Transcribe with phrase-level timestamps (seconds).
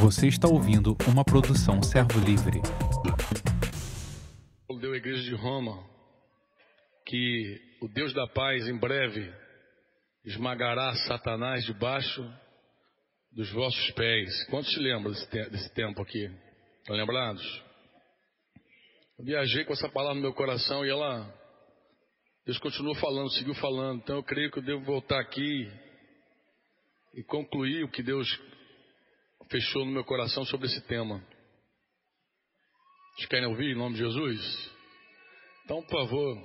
[0.00, 2.60] Você está ouvindo uma produção Servo Livre.
[4.80, 5.88] Deu a igreja de Roma
[7.06, 9.32] que o Deus da paz em breve
[10.24, 12.22] esmagará Satanás debaixo
[13.30, 14.44] dos vossos pés.
[14.48, 16.28] Quantos se lembram desse, te desse tempo aqui?
[16.78, 17.62] Estão lembrados?
[19.18, 21.32] Eu viajei com essa palavra no meu coração e ela,
[22.44, 24.00] Deus continuou falando, seguiu falando.
[24.02, 25.70] Então eu creio que eu devo voltar aqui
[27.14, 28.28] e concluir o que Deus
[29.52, 31.22] fechou no meu coração sobre esse tema.
[33.14, 34.72] Vocês querem ouvir em nome de Jesus?
[35.64, 36.38] Então, por favor,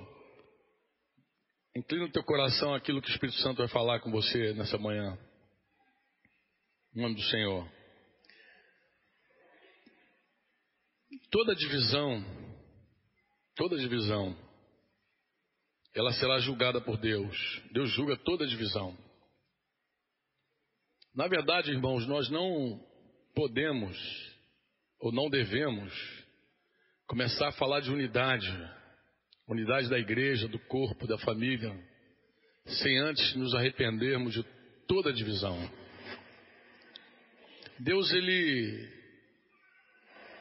[1.74, 5.18] inclina o teu coração aquilo que o Espírito Santo vai falar com você nessa manhã.
[6.94, 7.66] Em nome do Senhor.
[11.30, 12.22] Toda divisão,
[13.56, 14.36] toda divisão,
[15.94, 17.62] ela será julgada por Deus.
[17.72, 18.96] Deus julga toda divisão.
[21.14, 22.87] Na verdade, irmãos, nós não
[23.38, 23.96] podemos
[24.98, 25.94] ou não devemos
[27.06, 28.50] começar a falar de unidade,
[29.46, 31.72] unidade da igreja, do corpo, da família,
[32.66, 34.42] sem antes nos arrependermos de
[34.88, 35.56] toda divisão.
[37.78, 38.92] Deus ele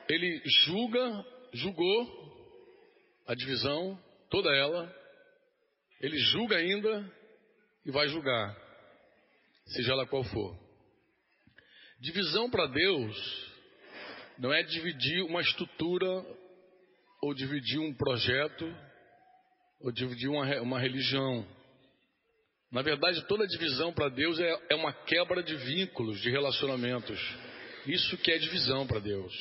[0.10, 2.08] ele julga, julgou
[3.28, 3.96] a divisão,
[4.28, 4.92] toda ela.
[6.02, 7.14] Ele julga ainda
[7.86, 8.58] e vai julgar,
[9.68, 10.67] seja ela qual for.
[12.00, 13.48] Divisão para Deus
[14.38, 16.26] não é dividir uma estrutura,
[17.22, 18.72] ou dividir um projeto,
[19.82, 21.46] ou dividir uma, uma religião.
[22.72, 27.20] Na verdade, toda divisão para Deus é, é uma quebra de vínculos, de relacionamentos.
[27.88, 29.34] Isso que é divisão para Deus.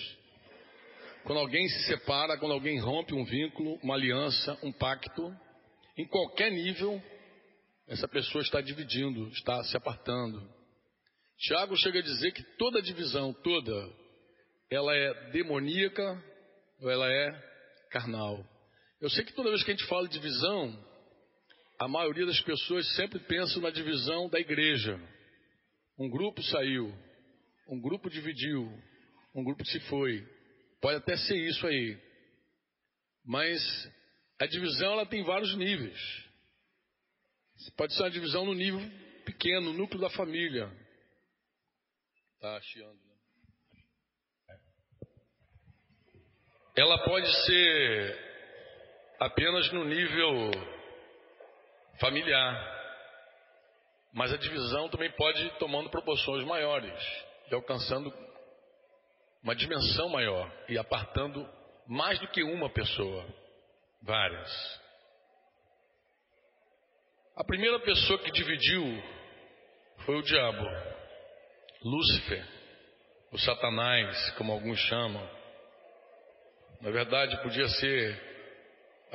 [1.25, 5.35] Quando alguém se separa, quando alguém rompe um vínculo, uma aliança, um pacto,
[5.99, 7.03] em qualquer nível,
[7.89, 10.56] essa pessoa está dividindo, está se apartando.
[11.39, 13.93] Tiago chega a dizer que toda divisão, toda,
[14.71, 16.23] ela é demoníaca
[16.81, 17.33] ou ela é
[17.91, 18.45] carnal.
[19.01, 20.85] Eu sei que toda vez que a gente fala de divisão,
[21.79, 24.99] a maioria das pessoas sempre pensa na divisão da igreja.
[25.99, 26.93] Um grupo saiu,
[27.69, 28.67] um grupo dividiu,
[29.35, 30.27] um grupo se foi.
[30.81, 31.99] Pode até ser isso aí.
[33.25, 33.61] Mas
[34.41, 35.99] a divisão ela tem vários níveis.
[37.77, 38.81] Pode ser uma divisão no nível
[39.25, 40.71] pequeno, no núcleo da família.
[42.37, 43.17] Está chiando, né?
[46.77, 48.27] Ela pode ser
[49.19, 50.51] apenas no nível
[51.99, 52.55] familiar,
[54.13, 56.93] mas a divisão também pode ir tomando proporções maiores
[57.51, 58.13] e alcançando
[59.43, 61.49] uma dimensão maior e apartando
[61.87, 63.27] mais do que uma pessoa,
[64.03, 64.81] várias.
[67.35, 69.03] A primeira pessoa que dividiu
[70.05, 70.96] foi o diabo.
[71.87, 72.45] Lúcifer,
[73.31, 75.25] o Satanás, como alguns chamam.
[76.81, 78.21] Na verdade, podia ser.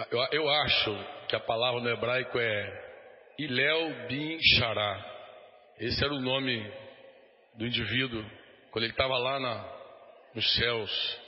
[0.09, 5.05] Eu, eu acho que a palavra no hebraico é Ilel bin Shará.
[5.79, 6.65] Esse era o nome
[7.55, 8.23] do indivíduo
[8.71, 11.19] quando ele estava lá na, nos céus.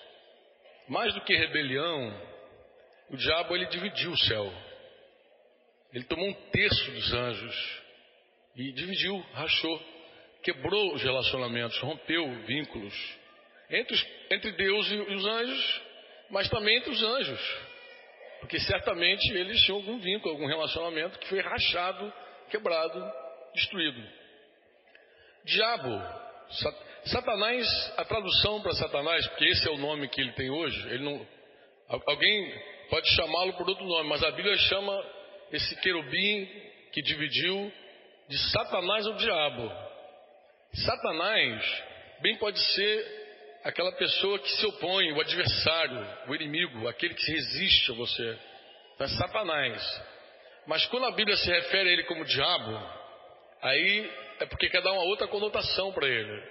[0.88, 2.22] Mais do que rebelião,
[3.10, 4.50] o diabo ele dividiu o céu.
[5.92, 7.82] Ele tomou um terço dos anjos
[8.56, 9.93] e dividiu, rachou
[10.44, 12.94] quebrou os relacionamentos, rompeu vínculos
[13.70, 15.82] entre, os, entre Deus e os anjos,
[16.30, 17.58] mas também entre os anjos.
[18.40, 22.14] Porque certamente eles tinham algum vínculo, algum relacionamento que foi rachado,
[22.50, 23.12] quebrado,
[23.56, 24.04] destruído.
[25.46, 26.02] Diabo,
[27.06, 31.04] Satanás, a tradução para Satanás, porque esse é o nome que ele tem hoje, ele
[31.04, 31.26] não,
[32.06, 34.94] alguém pode chamá-lo por outro nome, mas a Bíblia chama
[35.52, 36.46] esse querubim
[36.92, 37.72] que dividiu
[38.28, 39.93] de Satanás ao diabo.
[40.74, 41.84] Satanás
[42.22, 43.24] bem pode ser
[43.64, 48.38] aquela pessoa que se opõe, o adversário, o inimigo, aquele que se resiste a você.
[48.96, 50.04] Então é Satanás.
[50.66, 52.80] Mas quando a Bíblia se refere a ele como diabo,
[53.62, 56.42] aí é porque quer dar uma outra conotação para ele.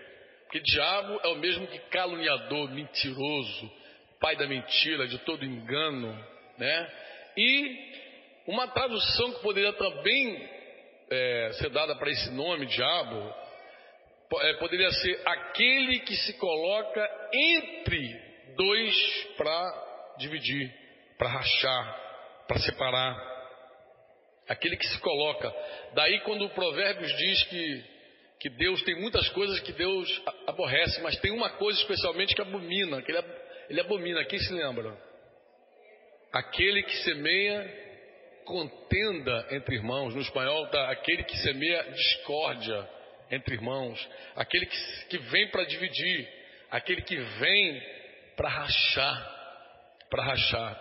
[0.45, 3.73] Porque diabo é o mesmo que caluniador, mentiroso,
[4.21, 6.13] pai da mentira, de todo engano,
[6.59, 6.93] né?
[7.37, 7.93] E
[8.47, 10.49] uma tradução que poderia também
[11.11, 13.35] é, ser dada para esse nome, diabo,
[14.59, 18.21] poderia ser aquele que se coloca entre
[18.57, 20.73] dois para dividir,
[21.19, 23.33] para rachar, para separar.
[24.49, 25.53] Aquele que se coloca.
[25.95, 27.85] Daí quando o Provérbios diz que,
[28.41, 33.01] que Deus tem muitas coisas que Deus aborrece, mas tem uma coisa especialmente que abomina,
[33.03, 33.25] que ele,
[33.71, 34.25] ele abomina.
[34.25, 34.97] Quem se lembra?
[36.33, 37.83] Aquele que semeia
[38.45, 40.15] contenda entre irmãos.
[40.15, 42.89] No espanhol está aquele que semeia discórdia
[43.33, 46.29] entre irmãos, aquele que, que vem para dividir,
[46.71, 47.83] aquele que vem
[48.37, 50.79] para rachar, para rachar.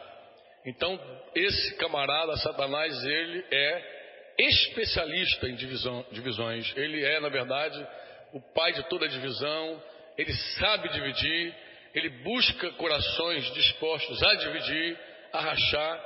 [0.66, 1.00] Então,
[1.34, 4.02] esse camarada, Satanás, ele é
[4.38, 6.72] especialista em divisão, divisões.
[6.76, 7.88] Ele é, na verdade,
[8.34, 9.82] o pai de toda divisão.
[10.18, 11.56] Ele sabe dividir.
[11.96, 15.00] Ele busca corações dispostos a dividir,
[15.34, 16.06] a rachar.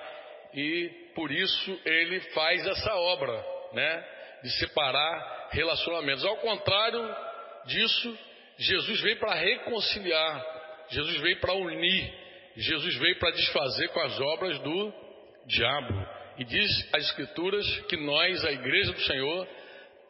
[0.54, 4.15] E por isso ele faz essa obra, né?
[4.46, 6.24] De separar relacionamentos.
[6.24, 7.04] Ao contrário
[7.66, 8.16] disso,
[8.60, 10.86] Jesus veio para reconciliar.
[10.90, 12.14] Jesus veio para unir.
[12.56, 14.94] Jesus veio para desfazer com as obras do
[15.48, 16.08] diabo.
[16.38, 19.48] E diz as Escrituras que nós, a Igreja do Senhor,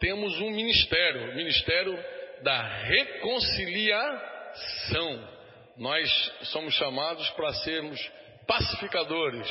[0.01, 1.97] temos um ministério, o ministério
[2.41, 5.29] da reconciliação.
[5.77, 6.09] Nós
[6.51, 8.11] somos chamados para sermos
[8.45, 9.47] pacificadores,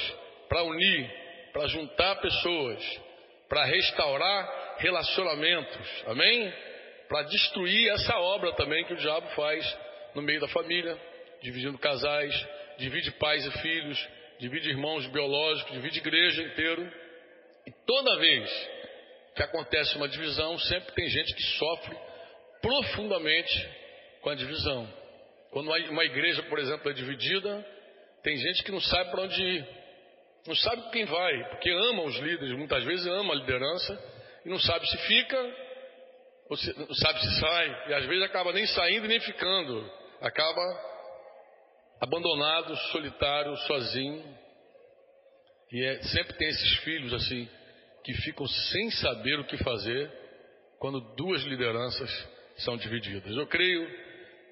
[0.47, 1.11] para unir,
[1.55, 3.01] para juntar pessoas,
[3.49, 6.53] para restaurar relacionamentos, amém?
[7.09, 9.79] Para destruir essa obra também que o diabo faz
[10.15, 10.99] no meio da família,
[11.43, 12.35] dividindo casais,
[12.79, 16.91] divide pais e filhos, divide irmãos biológicos, divide igreja inteiro.
[17.67, 18.51] E toda vez
[19.35, 21.97] que acontece uma divisão, sempre tem gente que sofre
[22.61, 23.69] profundamente
[24.23, 24.89] com a divisão.
[25.51, 27.65] Quando uma igreja, por exemplo, é dividida,
[28.23, 29.67] tem gente que não sabe para onde ir,
[30.47, 34.14] não sabe quem vai, porque ama os líderes, muitas vezes ama a liderança,
[34.45, 35.55] e não sabe se fica,
[36.49, 40.61] ou se, não sabe se sai, e às vezes acaba nem saindo nem ficando, acaba
[42.01, 44.39] abandonado, solitário, sozinho.
[45.73, 47.49] E é, sempre tem esses filhos assim,
[48.05, 50.13] que ficam sem saber o que fazer
[50.79, 52.11] quando duas lideranças
[52.59, 53.35] são divididas.
[53.35, 53.89] Eu creio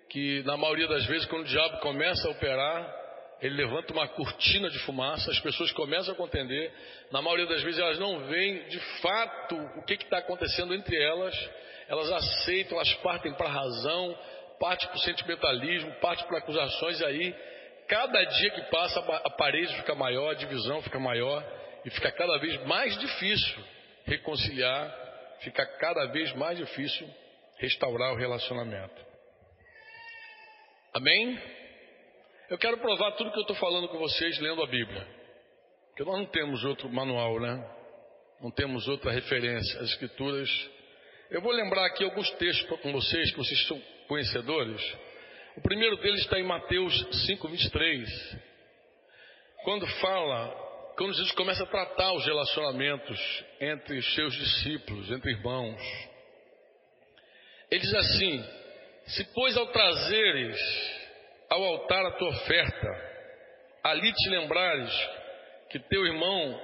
[0.09, 3.02] que na maioria das vezes, quando o diabo começa a operar,
[3.43, 6.73] ele levanta uma cortina de fumaça, as pessoas começam a contender.
[7.11, 11.35] Na maioria das vezes, elas não veem de fato o que está acontecendo entre elas,
[11.89, 14.17] elas aceitam, elas partem para a razão,
[14.61, 17.35] parte para o sentimentalismo, parte para acusações, e aí,
[17.89, 21.45] cada dia que passa, a parede fica maior, a divisão fica maior,
[21.85, 23.65] e fica cada vez mais difícil
[24.05, 24.89] reconciliar,
[25.41, 27.13] fica cada vez mais difícil
[27.59, 29.05] restaurar o relacionamento.
[30.95, 31.62] Amém?
[32.53, 35.09] Eu quero provar tudo que eu estou falando com vocês lendo a Bíblia.
[35.89, 37.67] Porque nós não temos outro manual, né?
[38.43, 39.81] Não temos outra referência.
[39.81, 40.51] As Escrituras.
[41.31, 44.83] Eu vou lembrar aqui alguns textos com vocês, que vocês são conhecedores.
[45.57, 48.39] O primeiro deles está em Mateus 5, 23.
[49.65, 50.49] Quando fala,
[50.99, 55.81] quando Jesus começa a tratar os relacionamentos entre os seus discípulos, entre irmãos.
[57.71, 58.45] Ele diz assim:
[59.07, 61.02] Se, pois, ao trazeres
[61.53, 62.89] ao altar a tua oferta,
[63.85, 64.91] ali te lembrares
[65.69, 66.59] que teu irmão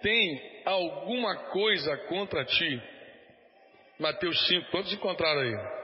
[0.00, 2.82] tem alguma coisa contra ti.
[3.98, 5.82] Mateus 5, quantos encontraram aí?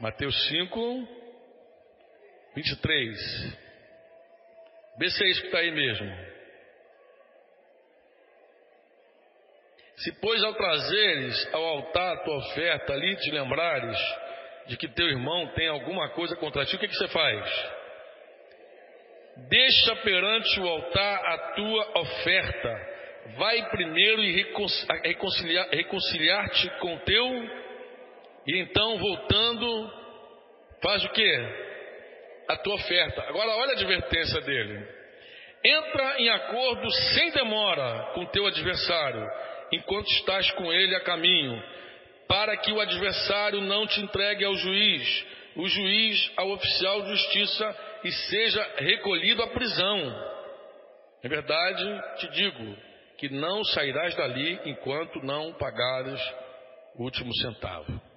[0.00, 1.08] Mateus 5,
[2.54, 3.58] 23.
[4.98, 6.28] Vê se é isso que está aí mesmo.
[9.96, 13.98] Se, pois, ao trazeres ao altar a tua oferta, ali te lembrares
[14.68, 17.70] de que teu irmão tem alguma coisa contra ti, o que, que você faz?
[19.48, 22.98] Deixa perante o altar a tua oferta.
[23.36, 24.32] Vai primeiro e
[25.02, 27.68] reconciliar-te reconciliar com teu
[28.48, 29.92] e então, voltando,
[30.82, 31.32] faz o que?
[32.48, 33.22] A tua oferta.
[33.28, 34.88] Agora, olha a advertência dele.
[35.62, 39.28] Entra em acordo sem demora com teu adversário,
[39.70, 41.62] enquanto estás com ele a caminho,
[42.28, 48.00] para que o adversário não te entregue ao juiz, o juiz ao oficial de justiça
[48.04, 49.98] e seja recolhido à prisão.
[51.24, 52.76] Em verdade, te digo
[53.16, 56.20] que não sairás dali enquanto não pagares
[56.94, 58.08] o último centavo.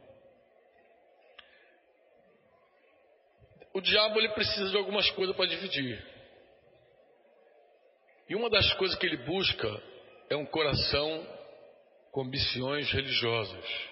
[3.73, 6.03] o diabo ele precisa de algumas coisas para dividir.
[8.29, 9.67] E uma das coisas que ele busca
[10.29, 11.27] é um coração
[12.11, 13.90] com ambições religiosas.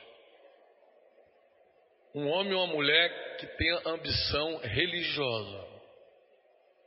[2.13, 5.68] Um homem ou uma mulher que tenha ambição religiosa,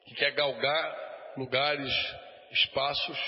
[0.07, 1.93] que quer galgar lugares,
[2.51, 3.19] espaços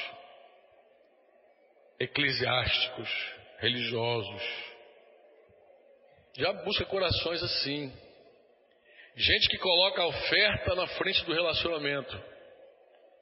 [1.99, 3.09] eclesiásticos,
[3.59, 4.43] religiosos.
[6.37, 7.93] Já busca corações assim.
[9.17, 12.21] Gente que coloca a oferta na frente do relacionamento.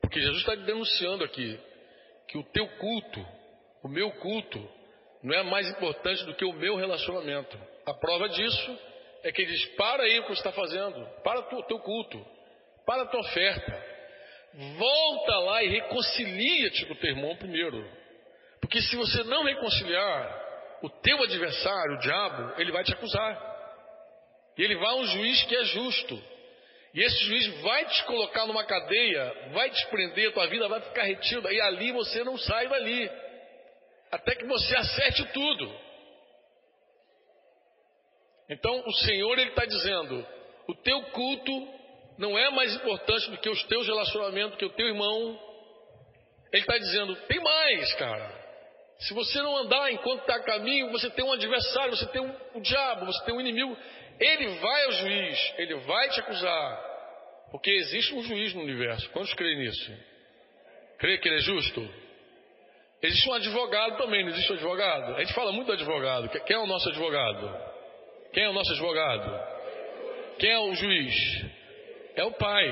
[0.00, 1.60] Porque Jesus está denunciando aqui
[2.28, 3.26] que o teu culto,
[3.82, 4.68] o meu culto,
[5.22, 7.58] não é mais importante do que o meu relacionamento.
[7.86, 8.78] A prova disso
[9.22, 12.24] é que ele diz: para aí o que você está fazendo, para o teu culto,
[12.84, 13.92] para a tua oferta.
[14.76, 17.88] Volta lá e reconcilia-te com o teu irmão primeiro.
[18.60, 20.42] Porque se você não reconciliar,
[20.82, 23.50] o teu adversário, o diabo, ele vai te acusar.
[24.58, 26.22] E ele vai a um juiz que é justo.
[26.92, 31.04] E esse juiz vai te colocar numa cadeia, vai te prender, tua vida vai ficar
[31.04, 33.10] retida, e ali você não sai dali.
[34.12, 35.74] Até que você acerte tudo.
[38.50, 40.26] Então o Senhor ele está dizendo:
[40.68, 41.68] o teu culto
[42.18, 45.40] não é mais importante do que os teus relacionamentos, que o teu irmão.
[46.52, 48.42] Ele está dizendo: tem mais, cara.
[48.98, 52.36] Se você não andar enquanto está a caminho, você tem um adversário, você tem um,
[52.54, 53.76] o diabo, você tem um inimigo.
[54.20, 56.92] Ele vai ao juiz, ele vai te acusar.
[57.50, 59.10] Porque existe um juiz no universo.
[59.10, 59.92] Quantos creem nisso?
[60.98, 62.01] Crê que ele é justo?
[63.02, 65.16] Existe um advogado também, não existe um advogado?
[65.16, 66.28] A gente fala muito do advogado.
[66.28, 67.72] Quem é o nosso advogado?
[68.32, 70.38] Quem é o nosso advogado?
[70.38, 71.14] Quem é o juiz?
[72.14, 72.68] É o pai.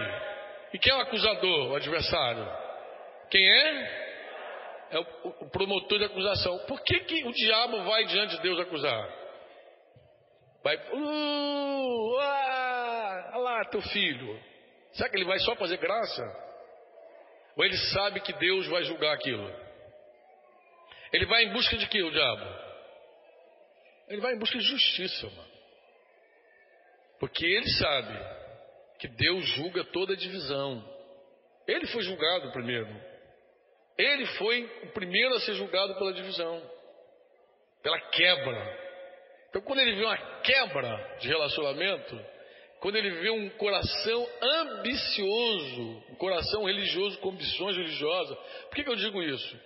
[0.72, 2.48] E quem é o acusador, o adversário?
[3.28, 4.10] Quem é?
[4.92, 6.58] É o, promotor de acusação.
[6.60, 9.08] Por que, que o diabo vai diante de Deus acusar?
[10.62, 14.40] Vai, uh, ah, lá teu filho.
[14.92, 16.22] Será que ele vai só fazer graça?
[17.56, 19.69] Ou ele sabe que Deus vai julgar aquilo?
[21.12, 22.44] Ele vai em busca de quê, o diabo?
[24.08, 25.50] Ele vai em busca de justiça, mano.
[27.18, 28.18] Porque ele sabe
[28.98, 30.82] que Deus julga toda divisão.
[31.66, 32.88] Ele foi julgado primeiro.
[33.96, 36.62] Ele foi o primeiro a ser julgado pela divisão,
[37.82, 38.90] pela quebra.
[39.50, 42.18] Então, quando ele vê uma quebra de relacionamento,
[42.80, 48.90] quando ele vê um coração ambicioso, um coração religioso com ambições religiosas, por que, que
[48.90, 49.60] eu digo isso?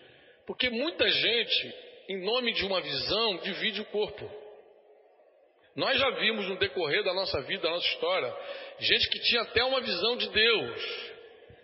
[0.47, 1.75] Porque muita gente,
[2.09, 4.31] em nome de uma visão, divide o corpo.
[5.77, 8.33] Nós já vimos no decorrer da nossa vida, da nossa história,
[8.79, 11.15] gente que tinha até uma visão de Deus,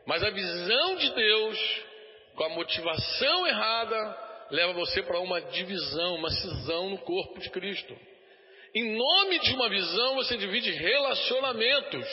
[0.05, 1.83] mas a visão de Deus,
[2.35, 7.97] com a motivação errada, leva você para uma divisão, uma cisão no corpo de Cristo.
[8.75, 12.07] Em nome de uma visão, você divide relacionamentos,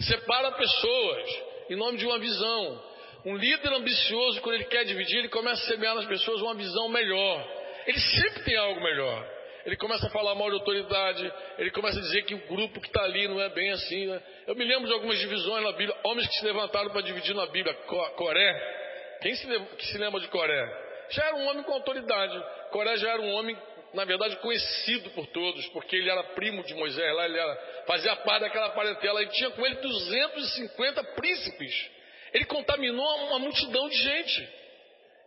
[0.00, 2.89] separa pessoas, em nome de uma visão.
[3.24, 6.88] Um líder ambicioso, quando ele quer dividir, ele começa a semear nas pessoas uma visão
[6.88, 7.46] melhor.
[7.86, 9.40] Ele sempre tem algo melhor.
[9.66, 12.86] Ele começa a falar mal de autoridade, ele começa a dizer que o grupo que
[12.86, 14.06] está ali não é bem assim.
[14.06, 14.22] Né?
[14.46, 17.46] Eu me lembro de algumas divisões na Bíblia, homens que se levantaram para dividir na
[17.46, 17.74] Bíblia.
[18.16, 19.46] Coré, quem se,
[19.76, 20.88] que se lembra de Coré?
[21.10, 22.42] Já era um homem com autoridade.
[22.70, 23.56] Coré já era um homem
[23.92, 28.14] na verdade, conhecido por todos, porque ele era primo de Moisés, lá ele era, fazia
[28.16, 31.90] parte daquela parentela, e tinha com ele 250 príncipes.
[32.32, 34.60] Ele contaminou uma multidão de gente.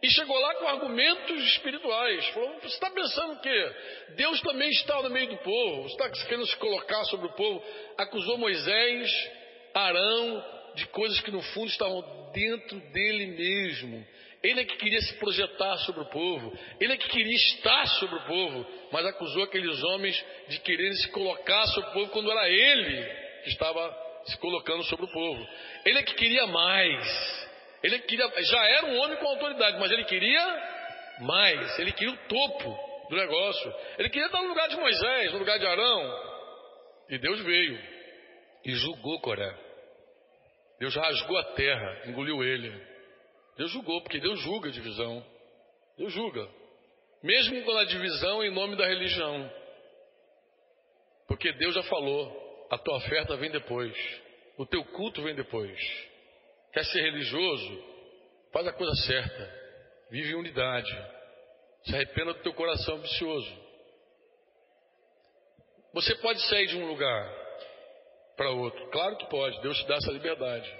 [0.02, 2.28] E chegou lá com argumentos espirituais.
[2.30, 3.76] Falou: Você está pensando o quê?
[4.18, 5.84] Deus também está no meio do povo.
[5.84, 7.64] Você está querendo se colocar sobre o povo.
[7.98, 9.32] Acusou Moisés,
[9.74, 10.46] Arão,
[10.76, 12.02] de coisas que no fundo estavam
[12.34, 14.06] dentro dele mesmo.
[14.44, 18.18] Ele é que queria se projetar sobre o povo, ele é que queria estar sobre
[18.18, 22.50] o povo, mas acusou aqueles homens de quererem se colocar sobre o povo quando era
[22.50, 23.06] ele
[23.44, 25.48] que estava se colocando sobre o povo.
[25.86, 27.48] Ele é que queria mais.
[27.84, 31.80] Ele é queria, já era um homem com autoridade, mas ele queria mais.
[31.80, 33.76] Ele queria o topo do negócio.
[33.98, 36.34] Ele queria estar no lugar de Moisés, no lugar de Arão.
[37.10, 37.80] E Deus veio
[38.66, 39.54] e julgou Coré.
[40.80, 42.72] Deus rasgou a terra, engoliu ele.
[43.58, 45.26] Deus julgou, porque Deus julga a divisão.
[45.98, 46.48] Deus julga.
[47.22, 49.52] Mesmo quando a divisão é em nome da religião.
[51.28, 52.43] Porque Deus já falou,
[52.74, 53.96] a tua oferta vem depois.
[54.58, 55.80] O teu culto vem depois.
[56.72, 57.84] Quer ser religioso?
[58.52, 59.62] Faz a coisa certa.
[60.10, 60.92] Vive em unidade.
[61.86, 63.64] Se arrependa do teu coração ambicioso.
[65.94, 67.32] Você pode sair de um lugar
[68.36, 68.90] para outro.
[68.90, 69.62] Claro que pode.
[69.62, 70.76] Deus te dá essa liberdade.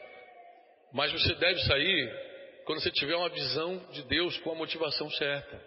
[0.92, 5.62] Mas você deve sair quando você tiver uma visão de Deus com a motivação certa.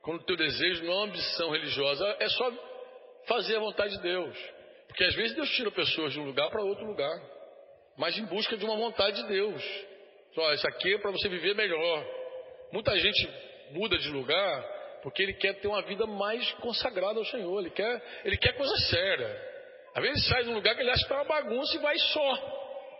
[0.00, 2.50] Quando o teu desejo não é uma ambição religiosa, é só
[3.26, 4.57] fazer a vontade de Deus.
[4.88, 7.20] Porque às vezes Deus tira pessoas de um lugar para outro lugar,
[7.96, 9.62] mas em busca de uma vontade de Deus.
[10.34, 12.04] Só, isso aqui é para você viver melhor.
[12.72, 13.28] Muita gente
[13.70, 18.02] muda de lugar porque ele quer ter uma vida mais consagrada ao Senhor, ele quer,
[18.24, 19.48] ele quer coisa séria.
[19.94, 21.96] Às vezes sai de um lugar que ele acha que está uma bagunça e vai
[21.98, 22.36] só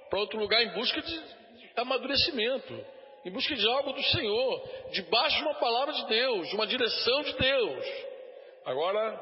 [0.09, 1.23] para outro lugar em busca de,
[1.77, 2.85] amadurecimento,
[3.25, 7.23] em busca de algo do Senhor, debaixo de uma palavra de Deus, de uma direção
[7.23, 7.87] de Deus.
[8.65, 9.21] Agora,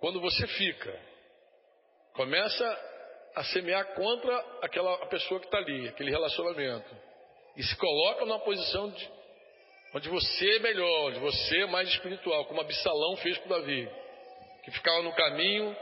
[0.00, 0.98] quando você fica,
[2.16, 2.64] começa
[3.34, 6.96] a semear contra aquela pessoa que está ali, aquele relacionamento,
[7.56, 9.10] e se coloca numa posição de,
[9.94, 13.88] onde você é melhor, onde você é mais espiritual, como Absalão fez com Davi,
[14.64, 15.76] que ficava no caminho,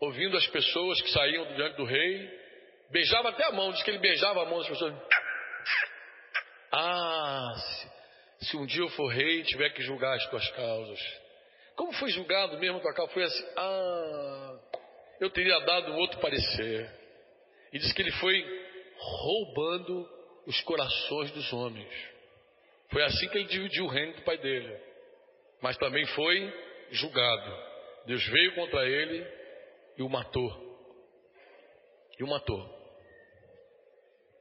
[0.00, 2.38] ouvindo as pessoas que saíam diante do rei,
[2.90, 4.94] Beijava até a mão, diz que ele beijava a mão das pessoas.
[6.72, 7.52] Ah,
[8.40, 11.00] se um dia eu for rei tiver que julgar as tuas causas.
[11.76, 13.12] Como foi julgado mesmo tua causa?
[13.12, 14.58] Foi assim, ah,
[15.20, 16.90] eu teria dado outro parecer.
[17.72, 18.44] E diz que ele foi
[18.96, 20.08] roubando
[20.46, 21.92] os corações dos homens.
[22.90, 24.74] Foi assim que ele dividiu o reino do pai dele.
[25.60, 26.52] Mas também foi
[26.90, 27.68] julgado.
[28.06, 29.26] Deus veio contra ele
[29.98, 30.66] e o matou.
[32.18, 32.78] E o matou.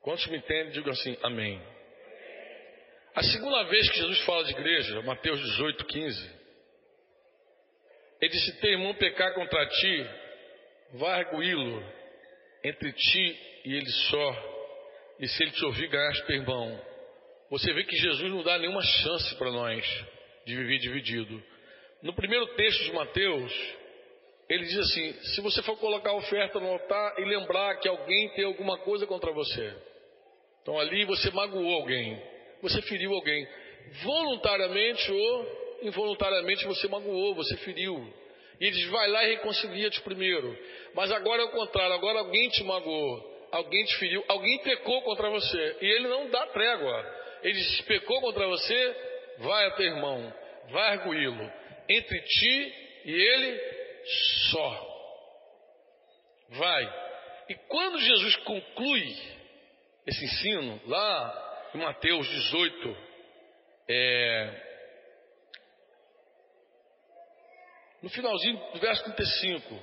[0.01, 1.61] Quantos me entendem, digam assim, amém.
[3.13, 6.37] A segunda vez que Jesus fala de igreja, Mateus 18, 15,
[8.21, 10.09] ele disse: Teu irmão pecar contra ti,
[10.93, 11.83] vai arguí-lo
[12.63, 16.79] entre ti e ele só, e se ele te ouvir, ganhaste teu irmão.
[17.49, 19.85] Você vê que Jesus não dá nenhuma chance para nós
[20.45, 21.41] de viver dividido.
[22.01, 23.53] No primeiro texto de Mateus,
[24.49, 28.29] ele diz assim: se você for colocar a oferta no altar e lembrar que alguém
[28.29, 29.75] tem alguma coisa contra você,
[30.61, 32.21] então ali você magoou alguém,
[32.61, 33.47] você feriu alguém,
[34.03, 38.13] voluntariamente ou involuntariamente você magoou, você feriu.
[38.59, 40.57] E diz: vai lá e reconcilia-te primeiro.
[40.93, 45.29] Mas agora é o contrário, agora alguém te magoou, alguém te feriu, alguém pecou contra
[45.29, 45.77] você.
[45.81, 47.15] E ele não dá trégua.
[47.43, 48.95] Ele diz: pecou contra você,
[49.39, 50.33] vai a teu irmão,
[50.71, 51.51] vai arguí-lo.
[51.89, 52.73] Entre ti
[53.05, 53.61] e ele
[54.51, 54.97] só.
[56.49, 57.07] Vai.
[57.49, 59.15] E quando Jesus conclui
[60.05, 62.97] esse ensino, lá em Mateus 18,
[63.89, 64.66] é,
[68.01, 69.79] no finalzinho do verso 35,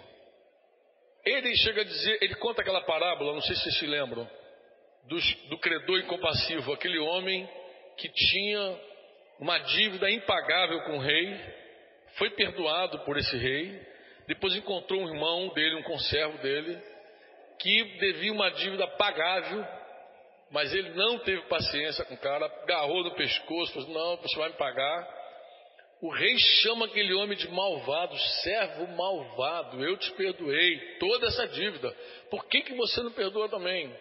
[1.24, 4.28] ele chega a dizer, ele conta aquela parábola, não sei se vocês se lembram,
[5.04, 5.16] do,
[5.48, 7.48] do credor incompassivo, aquele homem
[7.96, 8.80] que tinha
[9.38, 11.40] uma dívida impagável com o rei,
[12.16, 13.80] foi perdoado por esse rei,
[14.26, 16.80] depois encontrou um irmão dele, um conservo dele,
[17.58, 19.66] que devia uma dívida pagável
[20.54, 24.50] mas ele não teve paciência com o cara, agarrou no pescoço, falou: Não, você vai
[24.50, 25.23] me pagar.
[26.00, 29.82] O rei chama aquele homem de malvado, servo malvado.
[29.82, 31.92] Eu te perdoei toda essa dívida.
[32.30, 33.92] Por que, que você não perdoa também?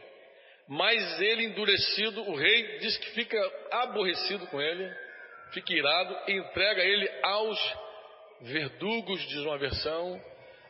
[0.68, 3.40] Mas ele, endurecido, o rei diz que fica
[3.72, 4.94] aborrecido com ele,
[5.52, 7.58] fica irado e entrega ele aos
[8.42, 10.22] verdugos, diz uma versão.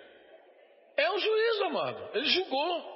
[0.97, 2.09] É um juízo, amado.
[2.13, 2.93] Ele julgou.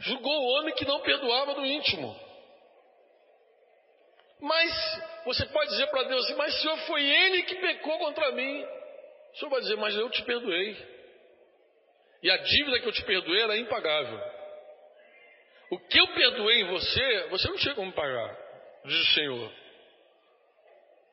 [0.00, 2.18] Julgou o homem que não perdoava do íntimo.
[4.40, 4.70] Mas
[5.24, 8.64] você pode dizer para Deus assim: Mas Senhor, foi ele que pecou contra mim.
[9.32, 10.76] O senhor vai dizer, mas eu te perdoei.
[12.22, 14.20] E a dívida que eu te perdoei era impagável.
[15.70, 18.36] O que eu perdoei em você, você não tinha como pagar,
[18.84, 19.52] diz o Senhor.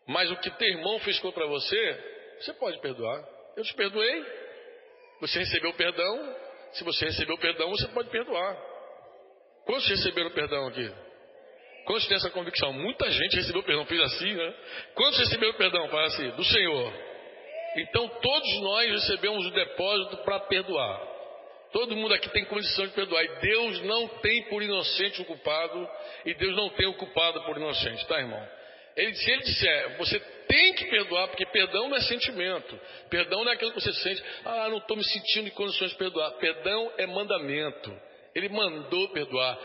[0.08, 3.24] Mas o que teu irmão fez contra você, você pode perdoar.
[3.58, 4.26] Eu te perdoei.
[5.22, 6.36] Você recebeu perdão.
[6.74, 8.58] Se você recebeu perdão, você pode perdoar.
[9.66, 10.94] Quantos receberam perdão aqui?
[11.86, 12.74] Quantos têm essa convicção?
[12.74, 14.54] Muita gente recebeu perdão, fez assim, né?
[14.94, 15.88] Quantos receberam perdão?
[15.90, 16.94] Faz assim, do Senhor.
[17.78, 21.15] Então todos nós recebemos o depósito para perdoar.
[21.76, 23.22] Todo mundo aqui tem condição de perdoar.
[23.22, 25.90] E Deus não tem por inocente o culpado.
[26.26, 28.42] E Deus não tem o culpado por inocente, tá, irmão?
[28.96, 32.80] Ele, se ele disser, você tem que perdoar, porque perdão não é sentimento.
[33.10, 35.98] Perdão não é aquilo que você sente, ah, não estou me sentindo em condições de
[35.98, 36.32] perdoar.
[36.38, 37.94] Perdão é mandamento.
[38.34, 39.60] Ele mandou perdoar.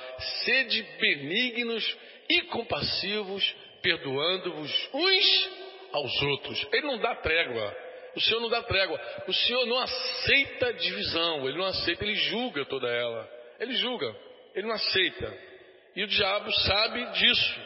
[0.44, 1.96] Sede benignos
[2.28, 5.50] e compassivos, perdoando-vos uns
[5.92, 6.66] aos outros.
[6.72, 7.89] Ele não dá trégua.
[8.16, 9.00] O Senhor não dá trégua.
[9.26, 11.48] O Senhor não aceita divisão.
[11.48, 13.28] Ele não aceita, ele julga toda ela.
[13.58, 14.16] Ele julga,
[14.54, 15.38] ele não aceita.
[15.94, 17.60] E o diabo sabe disso.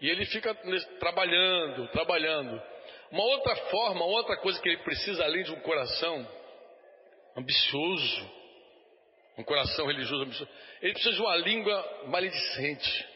[0.00, 0.54] E ele fica
[0.98, 2.62] trabalhando, trabalhando.
[3.10, 6.26] Uma outra forma, outra coisa que ele precisa além de um coração
[7.36, 8.30] ambicioso,
[9.38, 13.08] um coração religioso ambicioso, ele precisa de uma língua maledicente.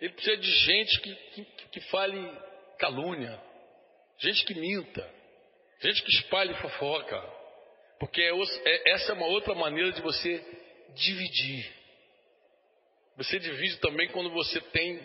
[0.00, 2.30] Ele precisa de gente que, que, que fale
[2.78, 3.38] calúnia.
[4.22, 5.04] Gente que minta,
[5.80, 7.20] gente que espalhe fofoca,
[7.98, 10.40] porque é, é, essa é uma outra maneira de você
[10.94, 11.68] dividir.
[13.16, 15.00] Você divide também quando você tem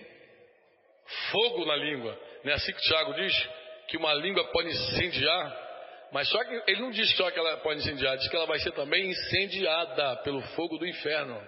[1.32, 2.20] fogo na língua.
[2.44, 3.50] Não é assim que o Tiago diz?
[3.88, 5.68] Que uma língua pode incendiar.
[6.12, 8.60] Mas só que ele não diz só que ela pode incendiar, diz que ela vai
[8.60, 11.42] ser também incendiada pelo fogo do inferno.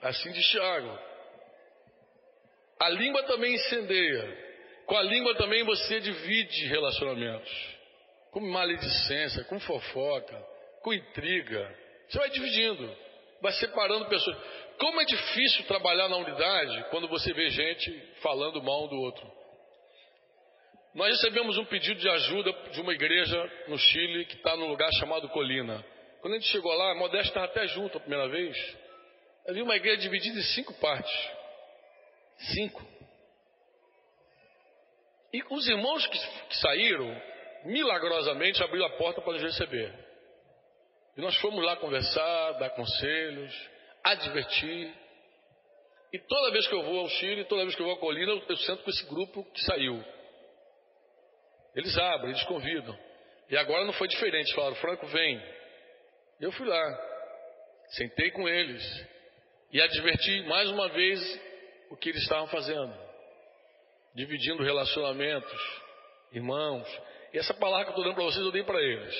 [0.00, 0.98] Assim diz Tiago.
[2.80, 4.47] A língua também incendeia.
[4.88, 7.76] Com a língua também você divide relacionamentos.
[8.30, 10.34] Com maledicência, com fofoca,
[10.82, 11.76] com intriga.
[12.08, 12.96] Você vai dividindo,
[13.42, 14.36] vai separando pessoas.
[14.78, 17.90] Como é difícil trabalhar na unidade quando você vê gente
[18.22, 19.30] falando mal um do outro.
[20.94, 24.90] Nós recebemos um pedido de ajuda de uma igreja no Chile que está num lugar
[24.94, 25.84] chamado Colina.
[26.22, 28.56] Quando a gente chegou lá, Modesto estava até junto a primeira vez.
[29.46, 31.30] Havia uma igreja dividida em cinco partes.
[32.54, 32.97] Cinco.
[35.32, 37.22] E os irmãos que, que saíram,
[37.64, 39.92] milagrosamente abriram a porta para nos receber.
[41.16, 43.70] E nós fomos lá conversar, dar conselhos,
[44.04, 44.94] advertir.
[46.12, 48.32] E toda vez que eu vou ao Chile, toda vez que eu vou à colina,
[48.32, 50.02] eu, eu sento com esse grupo que saiu.
[51.74, 52.98] Eles abrem, eles convidam.
[53.50, 54.54] E agora não foi diferente.
[54.54, 55.42] Falaram, Franco, vem.
[56.40, 56.98] Eu fui lá,
[57.88, 58.82] sentei com eles
[59.72, 61.20] e adverti mais uma vez
[61.90, 62.94] o que eles estavam fazendo,
[64.18, 65.82] dividindo relacionamentos,
[66.32, 66.86] irmãos.
[67.32, 69.14] E essa palavra que eu estou dando para vocês, eu dei para eles,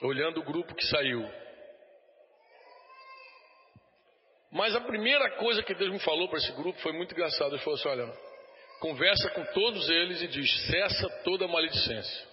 [0.00, 1.28] olhando o grupo que saiu.
[4.52, 7.54] Mas a primeira coisa que Deus me falou para esse grupo foi muito engraçado.
[7.54, 8.12] Ele falou assim: olha,
[8.80, 12.28] conversa com todos eles e diz: cessa toda maledicência.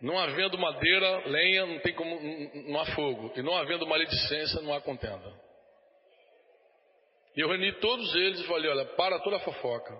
[0.00, 2.20] Não havendo madeira, lenha, não tem como,
[2.68, 3.32] não há fogo.
[3.34, 5.45] E não havendo maledicência, não há contenda.
[7.36, 9.94] E eu reuni todos eles e falei: olha, para toda a fofoca,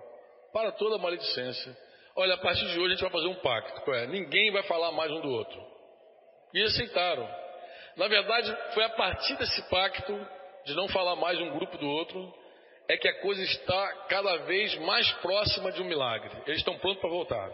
[0.51, 1.77] para toda a maledicência.
[2.15, 3.93] Olha, a partir de hoje a gente vai fazer um pacto.
[3.93, 4.07] É?
[4.07, 5.61] Ninguém vai falar mais um do outro.
[6.53, 7.29] E aceitaram.
[7.95, 10.13] Na verdade, foi a partir desse pacto
[10.65, 12.33] de não falar mais um grupo do outro,
[12.89, 16.31] é que a coisa está cada vez mais próxima de um milagre.
[16.45, 17.51] Eles estão prontos para voltar.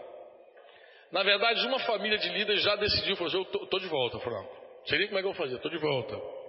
[1.12, 4.56] Na verdade, uma família de líderes já decidiu, falou assim, eu estou de volta, Franco.
[4.90, 6.43] Nem como é que eu vou fazer, estou de volta.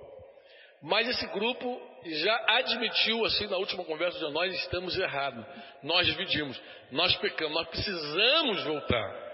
[0.86, 5.44] Mas esse grupo já admitiu, assim, na última conversa, de nós estamos errados.
[5.82, 9.26] Nós dividimos, nós pecamos, nós precisamos voltar.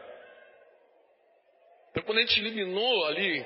[1.89, 3.45] Então, quando a gente eliminou ali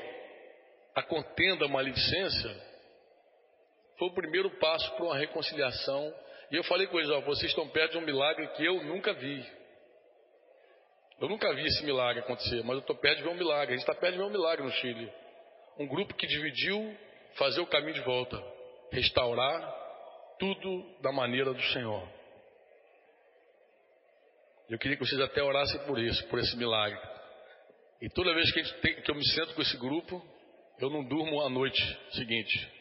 [0.94, 2.56] a contenda, a maledicência,
[3.98, 6.14] foi o primeiro passo para uma reconciliação.
[6.52, 9.14] E eu falei com eles: ó, vocês estão perto de um milagre que eu nunca
[9.14, 9.44] vi.
[11.20, 13.74] Eu nunca vi esse milagre acontecer, mas eu estou perto de ver um milagre.
[13.74, 15.12] A gente está perto de ver um milagre no Chile.
[15.80, 16.96] Um grupo que dividiu,
[17.36, 18.42] fazer o caminho de volta,
[18.92, 19.74] restaurar
[20.40, 22.08] tudo da maneira do Senhor.
[24.70, 27.00] Eu queria que vocês até orassem por isso, por esse milagre.
[28.02, 30.22] E toda vez que, tem, que eu me sento com esse grupo,
[30.80, 32.72] eu não durmo a noite seguinte.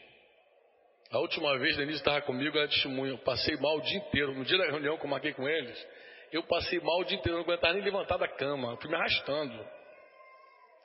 [1.11, 3.11] A última vez, Denise estava comigo, ela testemunha.
[3.11, 4.33] Eu passei mal o dia inteiro.
[4.33, 5.87] No dia da reunião que eu marquei com eles,
[6.31, 7.37] eu passei mal o dia inteiro.
[7.37, 8.71] Eu não aguentava nem levantar da cama.
[8.71, 9.65] Eu fui me arrastando.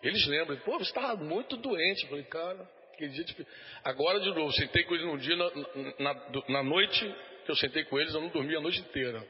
[0.02, 0.56] Eles lembram.
[0.58, 2.02] Pô, você estava muito doente.
[2.04, 2.70] Eu falei, cara,
[3.04, 3.24] aquele dia.
[3.24, 3.46] Tipo...
[3.84, 5.50] Agora, de novo, sentei com eles num dia, na,
[5.98, 9.24] na, na, noite que eu sentei com eles, eu não dormi a noite inteira.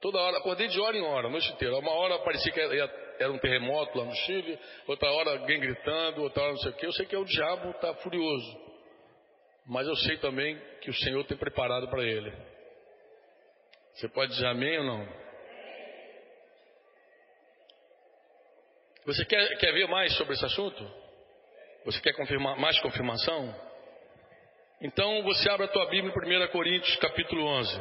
[0.00, 1.76] Toda hora, acordei de hora em hora, a noite inteira.
[1.78, 2.74] Uma hora parecia que era,
[3.18, 6.74] era um terremoto lá no Chile, outra hora alguém gritando, outra hora não sei o
[6.74, 6.86] quê.
[6.86, 8.72] Eu sei que é o diabo está furioso
[9.66, 12.32] mas eu sei também que o Senhor tem preparado para ele.
[13.94, 15.22] Você pode dizer amém ou não?
[19.04, 21.01] Você quer, quer ver mais sobre esse assunto?
[21.84, 23.52] Você quer confirmar mais confirmação?
[24.80, 27.80] Então você abre a tua Bíblia em 1 Coríntios capítulo 11.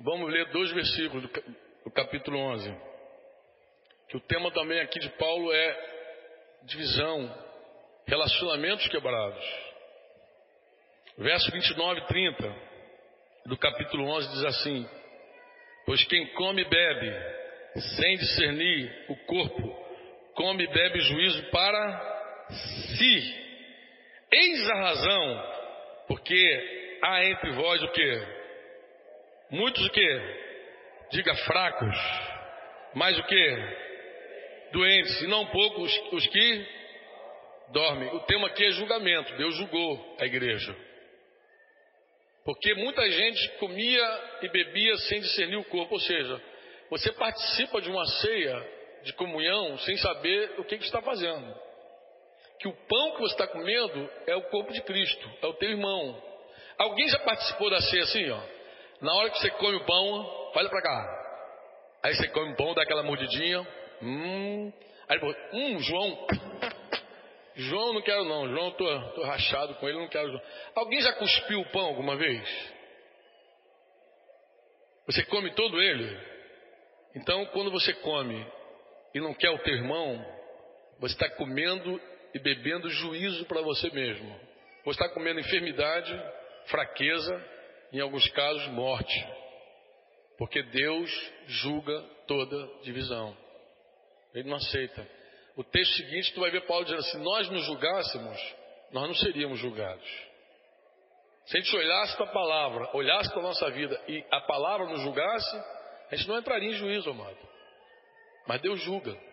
[0.00, 1.42] Vamos ler dois versículos do,
[1.84, 2.76] do capítulo 11.
[4.08, 5.98] Que o tema também aqui de Paulo é
[6.64, 7.34] divisão,
[8.06, 9.44] relacionamentos quebrados.
[11.16, 12.56] Verso 29 e 30
[13.46, 14.88] do capítulo 11 diz assim:
[15.86, 17.10] Pois quem come e bebe,
[17.96, 19.86] sem discernir o corpo,
[20.34, 22.17] come e bebe juízo para
[22.50, 23.48] si.
[24.30, 25.52] Eis a razão,
[26.06, 28.22] porque há entre vós o que?
[29.50, 30.20] Muitos o que?
[31.10, 31.96] Diga fracos,
[32.94, 33.88] mas o que?
[34.72, 36.66] Doentes, e não poucos os, os que
[37.70, 38.08] dormem.
[38.14, 39.34] O tema aqui é julgamento.
[39.36, 40.76] Deus julgou a igreja.
[42.44, 46.42] Porque muita gente comia e bebia sem discernir o corpo, ou seja,
[46.90, 51.67] você participa de uma ceia de comunhão sem saber o que, que está fazendo.
[52.58, 55.70] Que o pão que você está comendo é o corpo de Cristo, é o teu
[55.70, 56.22] irmão.
[56.76, 58.40] Alguém já participou da ceia assim, ó?
[59.00, 61.28] Na hora que você come o pão, olha para cá.
[62.02, 63.66] Aí você come o pão, dá aquela mordidinha.
[64.02, 64.72] Hum.
[65.08, 66.26] Aí depois, hum, João.
[67.54, 70.42] João não quero não, João tô, tô rachado com ele, não quero João.
[70.76, 72.72] Alguém já cuspiu o pão alguma vez?
[75.06, 76.20] Você come todo ele?
[77.16, 78.46] Então, quando você come
[79.14, 80.24] e não quer o teu irmão,
[81.00, 82.00] você está comendo
[82.34, 84.38] e bebendo juízo para você mesmo.
[84.84, 86.12] Você está comendo enfermidade,
[86.66, 87.44] fraqueza,
[87.92, 89.26] em alguns casos, morte.
[90.36, 93.36] Porque Deus julga toda divisão.
[94.34, 95.06] Ele não aceita.
[95.56, 98.54] O texto seguinte, tu vai ver Paulo dizendo: se nós nos julgássemos,
[98.92, 100.08] nós não seríamos julgados.
[101.46, 104.86] Se a gente olhasse para a palavra, olhasse para a nossa vida e a palavra
[104.86, 105.56] nos julgasse,
[106.10, 107.38] a gente não entraria em juízo, amado.
[108.46, 109.27] Mas Deus julga.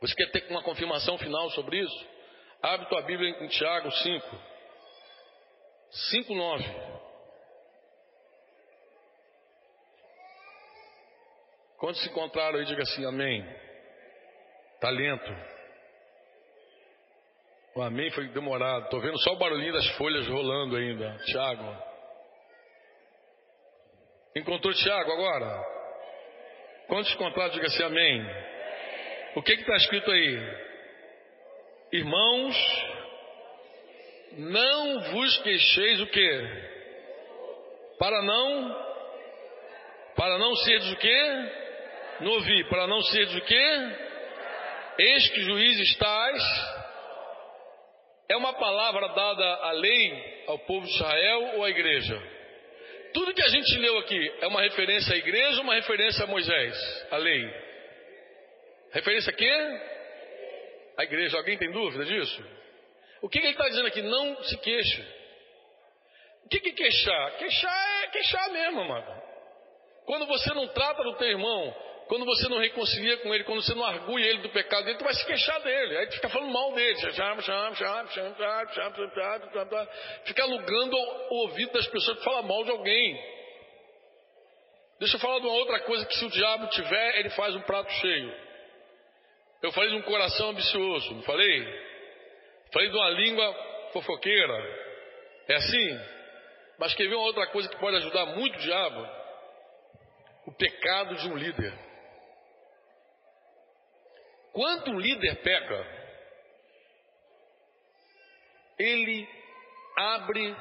[0.00, 2.06] Você quer ter uma confirmação final sobre isso?
[2.62, 4.36] Abre tua Bíblia em Tiago 5.
[6.10, 6.64] 5, 9.
[11.78, 13.44] Quando se encontraram aí, diga assim, amém.
[14.80, 15.32] Talento.
[17.74, 18.84] O amém foi demorado.
[18.84, 21.16] Estou vendo só o barulhinho das folhas rolando ainda.
[21.26, 21.88] Tiago.
[24.34, 25.64] Encontrou Tiago agora?
[26.88, 28.22] Quantos encontraram, diga assim, amém.
[29.34, 30.68] O que está escrito aí?
[31.92, 32.56] Irmãos,
[34.32, 36.68] não vos queixeis o que?
[37.98, 38.86] Para não,
[40.16, 41.48] para não seres o que?
[42.20, 44.08] No ouvir, para não seres o que?
[44.98, 46.42] Eis que juiz estás.
[48.28, 52.20] É uma palavra dada à lei, ao povo de Israel ou à igreja?
[53.14, 56.26] Tudo que a gente leu aqui é uma referência à igreja ou uma referência a
[56.26, 57.67] Moisés, a lei?
[58.92, 59.80] Referência a quê?
[60.98, 61.36] A igreja.
[61.36, 62.44] Alguém tem dúvida disso?
[63.20, 64.02] O que, que ele está dizendo aqui?
[64.02, 65.02] Não se queixe.
[66.44, 67.36] O que, que queixar?
[67.36, 69.22] Queixar é queixar mesmo, amado.
[70.06, 71.76] Quando você não trata do teu irmão,
[72.08, 75.04] quando você não reconcilia com ele, quando você não argui ele do pecado dele, tu
[75.04, 75.98] vai se queixar dele.
[75.98, 76.98] Aí tu fica falando mal dele.
[80.24, 83.38] Fica alugando o ouvido das pessoas que falam mal de alguém.
[84.98, 87.60] Deixa eu falar de uma outra coisa que se o diabo tiver, ele faz um
[87.60, 88.47] prato cheio.
[89.62, 91.64] Eu falei de um coração ambicioso, não falei?
[92.72, 94.54] Falei de uma língua fofoqueira.
[95.48, 96.00] É assim?
[96.78, 99.08] Mas quer ver uma outra coisa que pode ajudar muito o diabo?
[100.46, 101.72] O pecado de um líder.
[104.52, 105.86] Quando um líder peca,
[108.78, 109.28] ele
[109.96, 110.56] abre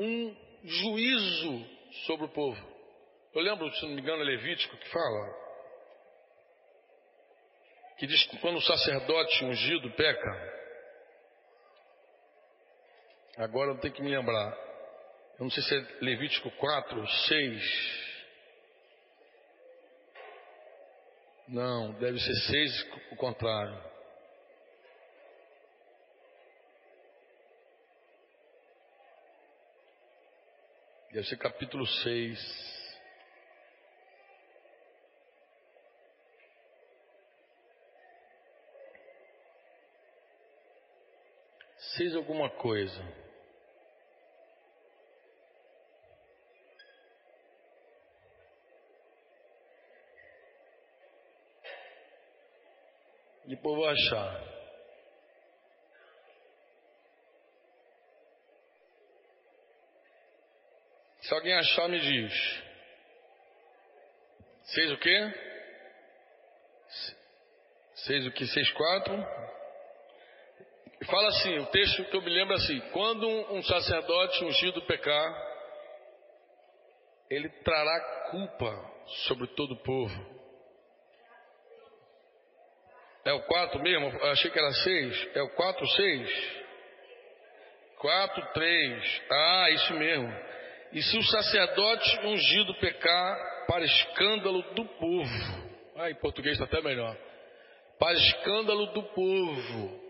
[0.00, 1.66] um juízo
[2.06, 2.78] sobre o povo.
[3.34, 5.47] Eu lembro, se não me engano, Levítico que fala
[7.98, 10.54] que diz que quando o sacerdote ungido peca,
[13.36, 14.56] agora eu tenho que me lembrar,
[15.38, 18.08] eu não sei se é Levítico 4, 6.
[21.48, 23.82] Não, deve ser 6, o contrário.
[31.12, 32.77] Deve ser capítulo 6.
[41.98, 43.02] Seja alguma coisa.
[53.46, 54.44] Depois vou achar.
[61.22, 62.32] Se alguém achar, me diz.
[64.66, 65.34] Seis o quê?
[68.06, 68.46] Seis o que?
[68.46, 69.47] Seis quatro?
[71.00, 74.82] E fala assim, o texto que eu me lembro é assim: quando um, sacerdote ungido
[74.82, 75.48] pecar,
[77.30, 80.38] ele trará culpa sobre todo o povo.
[83.24, 84.08] É o 4 mesmo?
[84.08, 85.30] Eu achei que era 6.
[85.34, 86.58] É o 4, 6?
[87.98, 89.22] 4, 3.
[89.30, 90.32] Ah, isso mesmo.
[90.92, 95.68] E se o sacerdote ungido pecar para escândalo do povo.
[95.96, 97.14] Ah, em português está até melhor.
[97.98, 100.07] Para escândalo do povo.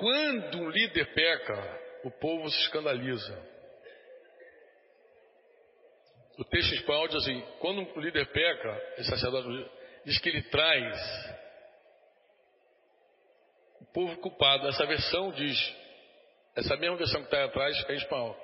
[0.00, 3.38] Quando um líder peca, o povo se escandaliza.
[6.38, 9.70] O texto espanhol diz assim: quando um líder peca, esse sacerdote
[10.06, 10.96] diz que ele traz
[13.82, 14.68] o povo culpado.
[14.68, 15.76] Essa versão diz,
[16.56, 18.34] essa mesma versão que está atrás é espanhol,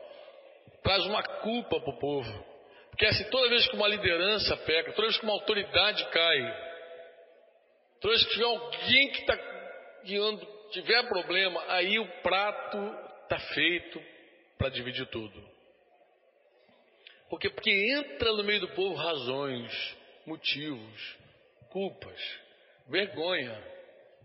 [0.82, 2.46] traz uma culpa para o povo.
[2.90, 6.38] Porque assim, toda vez que uma liderança peca, toda vez que uma autoridade cai,
[7.98, 9.38] toda vez que tiver alguém que está
[10.04, 12.78] guiando tiver problema, aí o prato
[13.22, 14.02] está feito
[14.58, 15.56] para dividir tudo.
[17.28, 21.16] Porque, porque entra no meio do povo razões, motivos,
[21.70, 22.40] culpas,
[22.88, 23.60] vergonha,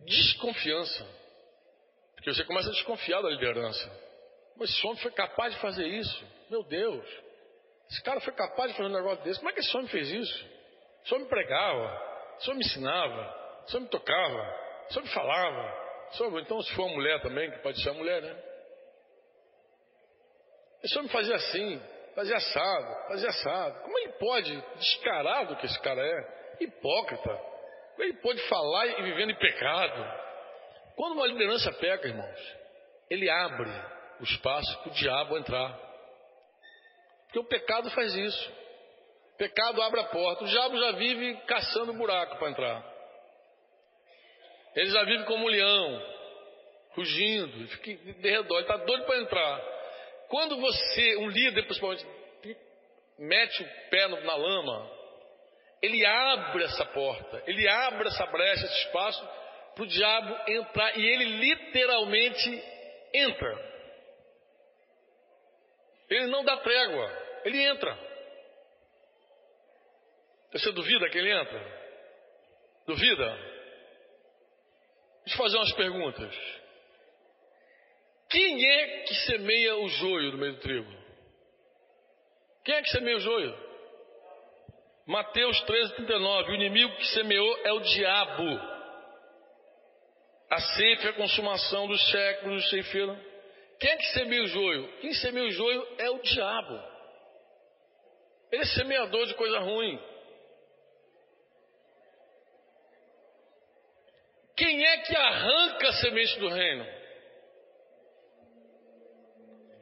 [0.06, 1.08] desconfiança.
[2.16, 3.92] Porque você começa a desconfiar da liderança.
[4.56, 6.26] Mas esse homem foi capaz de fazer isso?
[6.50, 7.06] Meu Deus.
[7.90, 9.40] Esse cara foi capaz de fazer um negócio desse.
[9.40, 10.46] Como é que esse homem fez isso?
[11.04, 14.56] Esse homem pregava, esse homem ensinava, esse homem tocava,
[14.88, 15.91] esse homem falava.
[16.14, 18.44] Então, se for uma mulher também, que pode ser mulher, né?
[20.84, 21.82] Esse homem fazia assim,
[22.16, 23.82] fazia assado, fazia assado.
[23.84, 27.38] Como ele pode, descarado que esse cara é, hipócrita,
[27.92, 30.22] como ele pode falar e vivendo em pecado?
[30.96, 32.58] Quando uma liderança peca, irmãos,
[33.10, 33.70] ele abre
[34.20, 35.78] o espaço para o diabo entrar.
[37.26, 38.52] Porque o pecado faz isso.
[39.34, 40.44] O pecado abre a porta.
[40.44, 42.91] O diabo já vive caçando buraco para entrar.
[44.76, 46.02] Ele já vive como um leão,
[46.92, 49.62] rugindo, fica de redor, ele está doido para entrar.
[50.30, 52.06] Quando você, um líder principalmente,
[53.18, 54.92] mete o pé na lama,
[55.82, 59.28] ele abre essa porta, ele abre essa brecha, esse espaço,
[59.76, 62.64] para o diabo entrar, e ele literalmente
[63.14, 63.72] entra.
[66.10, 67.98] Ele não dá trégua, ele entra.
[70.52, 71.82] Você duvida que ele entra?
[72.86, 73.51] Duvida?
[75.26, 76.36] Deixa eu fazer umas perguntas.
[78.30, 80.92] Quem é que semeia o joio no meio do trigo?
[82.64, 83.72] Quem é que semeia o joio?
[85.06, 86.52] Mateus 13, 39.
[86.52, 88.72] O inimigo que semeou é o diabo.
[90.50, 93.18] A é a consumação dos séculos, ceifeiro.
[93.80, 94.88] Quem é que semeia o joio?
[95.00, 96.92] Quem semeia o joio é o diabo.
[98.52, 100.00] Ele é semeador de coisa ruim.
[104.62, 106.86] Quem é que arranca a semente do reino?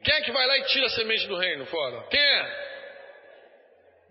[0.02, 2.08] Quem é que vai lá e tira a semente do reino fora?
[2.08, 2.70] Quem é?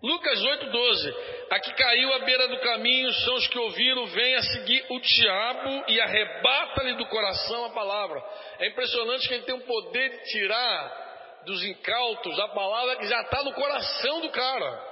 [0.00, 1.48] Lucas 8,12.
[1.50, 5.00] A que caiu à beira do caminho são os que ouviram, vem a seguir o
[5.00, 8.24] diabo e arrebata-lhe do coração a palavra.
[8.60, 13.20] É impressionante que ele tem o poder de tirar dos incautos a palavra que já
[13.22, 14.88] está no coração do cara.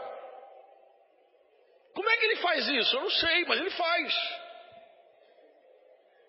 [1.95, 2.97] Como é que ele faz isso?
[2.97, 4.48] Eu não sei, mas ele faz.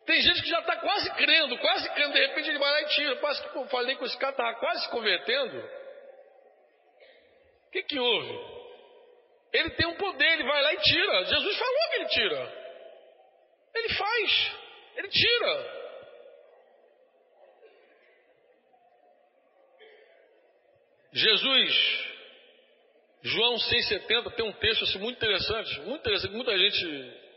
[0.10, 2.86] Tem gente que já está quase crendo, quase crendo, de repente ele vai lá e
[2.88, 3.15] tira.
[3.17, 5.60] Quase que eu falei com esse cara, estava quase se convertendo.
[7.67, 8.39] O que, que houve?
[9.54, 11.26] Ele tem um poder, ele vai lá e tira.
[11.26, 12.54] Jesus falou que ele tira.
[13.76, 14.52] Ele faz,
[14.95, 15.80] ele tira.
[21.13, 22.10] Jesus,
[23.22, 27.29] João 6,70 tem um texto assim, muito interessante, muito interessante, muita gente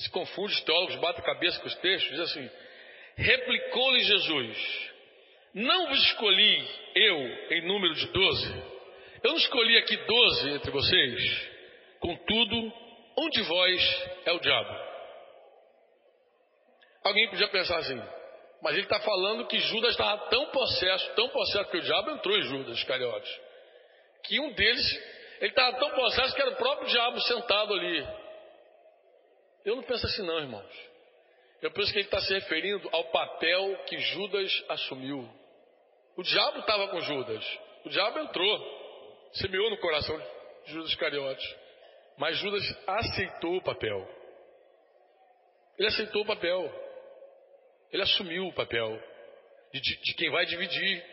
[0.00, 2.50] se confunde, os teólogos batem a cabeça com os textos, diz assim,
[3.16, 4.90] replicou-lhe Jesus,
[5.54, 7.18] não vos escolhi eu
[7.50, 8.64] em número de doze,
[9.22, 11.48] eu não escolhi aqui doze entre vocês,
[12.00, 12.72] contudo,
[13.18, 14.90] um de vós é o diabo.
[17.04, 18.00] Alguém podia pensar assim,
[18.62, 22.36] mas ele está falando que Judas estava tão possesso, tão possesso que o diabo entrou
[22.36, 23.40] em Judas Iscariotes,
[24.24, 24.86] que um deles,
[25.40, 28.19] ele estava tão possesso que era o próprio diabo sentado ali.
[29.64, 30.90] Eu não penso assim não, irmãos.
[31.60, 35.28] Eu penso que ele está se referindo ao papel que Judas assumiu.
[36.16, 37.58] O diabo estava com Judas.
[37.84, 38.80] O diabo entrou
[39.32, 40.18] semeou no coração
[40.64, 41.56] de Judas Iscariotes.
[42.16, 44.08] Mas Judas aceitou o papel.
[45.78, 46.70] Ele aceitou o papel.
[47.92, 49.00] Ele assumiu o papel
[49.72, 51.04] de, de, de quem vai dividir.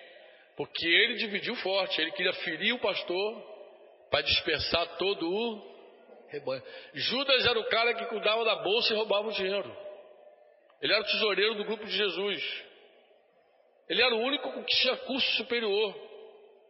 [0.55, 2.01] Porque ele dividiu forte.
[2.01, 3.57] Ele queria ferir o pastor
[4.09, 5.76] para dispersar todo o
[6.29, 6.63] rebanho.
[6.93, 9.75] Judas era o cara que cuidava da bolsa e roubava o dinheiro.
[10.81, 12.65] Ele era o tesoureiro do grupo de Jesus.
[13.89, 15.95] Ele era o único que tinha curso superior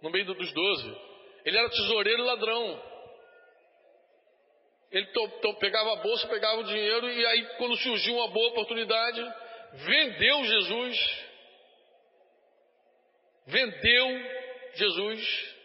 [0.02, 0.98] no meio dos doze.
[1.44, 2.84] Ele era tesoureiro e ladrão.
[4.92, 8.50] Ele to, to, pegava a bolsa, pegava o dinheiro e aí, quando surgiu uma boa
[8.50, 9.34] oportunidade,
[9.74, 11.28] vendeu Jesus.
[13.48, 14.08] Vendeu
[14.76, 15.57] Jesus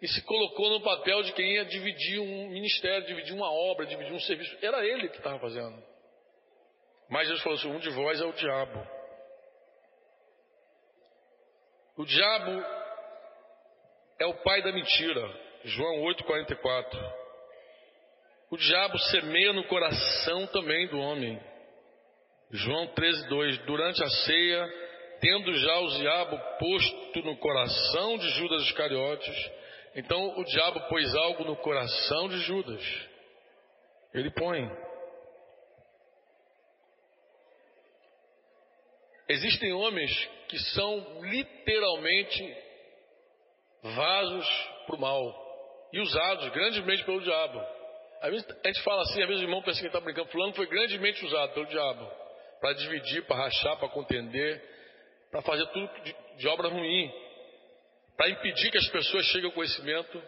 [0.00, 4.12] e se colocou no papel de quem ia dividir um ministério, dividir uma obra, dividir
[4.12, 4.56] um serviço.
[4.62, 5.82] Era ele que estava fazendo.
[7.08, 8.86] Mas Jesus falou assim: um de vós é o diabo.
[11.96, 12.64] O diabo
[14.18, 15.50] é o pai da mentira.
[15.64, 17.12] João 8,44.
[18.50, 21.38] O diabo semeia no coração também do homem.
[22.50, 23.64] João 13,2.
[23.66, 24.66] Durante a ceia,
[25.20, 29.50] tendo já o diabo posto no coração de Judas Iscariotes,
[29.94, 32.82] então o diabo pôs algo no coração de Judas.
[34.14, 34.70] Ele põe.
[39.28, 40.10] Existem homens
[40.48, 42.56] que são literalmente
[43.82, 44.48] vasos
[44.86, 47.60] para o mal e usados grandemente pelo diabo.
[48.20, 50.52] Às vezes a gente fala assim, às vezes o irmão pensa que está brincando, fulano
[50.54, 52.20] foi grandemente usado pelo diabo.
[52.60, 54.62] para dividir, para rachar, para contender,
[55.30, 57.10] para fazer tudo de, de obra ruim,
[58.20, 60.22] para impedir que as pessoas cheguem ao conhecimento.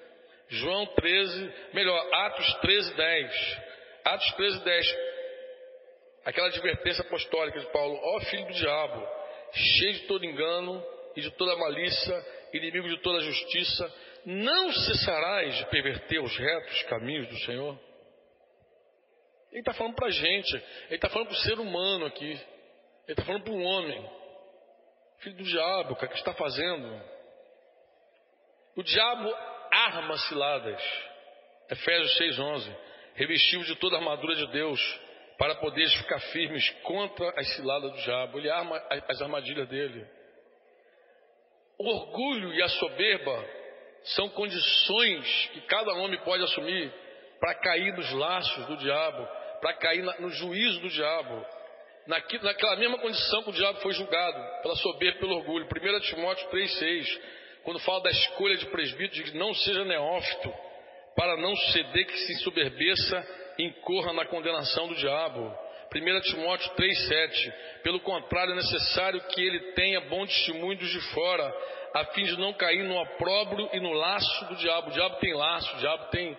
[0.49, 3.59] João 13, melhor, Atos 13, 10.
[4.03, 4.97] Atos 13, 10.
[6.25, 9.07] Aquela advertência apostólica de Paulo, ó filho do diabo,
[9.53, 10.83] cheio de todo engano
[11.15, 17.29] e de toda malícia, inimigo de toda justiça, não cessarás de perverter os retos caminhos
[17.29, 17.79] do Senhor?
[19.51, 20.55] Ele está falando para a gente,
[20.87, 22.41] ele está falando para o ser humano aqui, ele
[23.09, 24.11] está falando para um homem,
[25.19, 27.22] filho do diabo, o que está fazendo?
[28.75, 29.35] O diabo
[29.71, 30.83] arma ciladas,
[31.71, 32.77] Efésios 6,11,
[33.15, 34.81] revestiu de toda a armadura de Deus,
[35.39, 40.07] para poderes ficar firmes contra as ciladas do diabo, ele arma as armadilhas dele.
[41.79, 43.45] O orgulho e a soberba
[44.05, 46.93] são condições que cada homem pode assumir
[47.41, 49.29] para cair nos laços do diabo,
[49.61, 51.45] para cair no juízo do diabo.
[52.07, 55.67] naquela mesma condição que o diabo foi julgado, pela soberba e pelo orgulho.
[55.67, 57.21] 1 Timóteo 3,6,
[57.65, 60.53] quando fala da escolha de presbítero, diz: não seja neófito,
[61.17, 63.27] para não ceder que se soberbeça
[63.59, 65.55] incorra na condenação do diabo.
[65.95, 67.53] 1 Timóteo 3,7.
[67.83, 71.55] Pelo contrário, é necessário que ele tenha bom testemunho dos de fora,
[71.95, 74.89] a fim de não cair no opróbrio e no laço do diabo.
[74.89, 76.37] O diabo tem laço, o diabo tem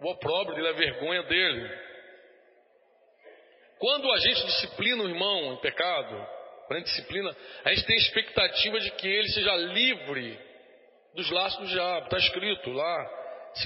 [0.00, 1.84] o opróbrio dele, a vergonha dele.
[3.78, 6.26] Quando a gente disciplina o irmão em pecado,
[6.66, 10.38] quando a gente disciplina, a gente tem expectativa de que ele seja livre
[11.14, 12.04] dos laços do diabo.
[12.06, 13.10] Está escrito lá,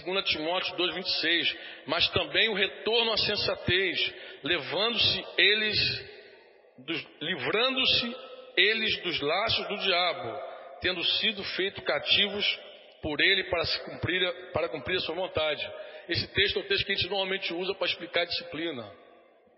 [0.05, 1.57] 2 Timóteo 2,26.
[1.87, 5.79] Mas também o retorno à sensatez, levando-se eles,
[7.21, 8.17] livrando-se
[8.57, 10.49] eles dos laços do diabo
[10.81, 12.61] tendo sido feitos cativos
[13.03, 15.71] por ele para, cumprir, para cumprir a sua vontade.
[16.09, 18.93] Esse texto é o texto que a gente normalmente usa para explicar a disciplina.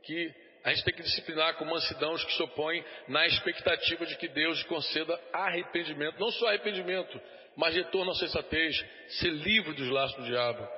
[0.03, 4.16] Que a gente tem que disciplinar com mansidão os que se opõem na expectativa de
[4.16, 6.20] que Deus conceda arrependimento.
[6.20, 7.20] Não só arrependimento,
[7.56, 10.68] mas retorno à sensatez, ser livre dos laços do diabo.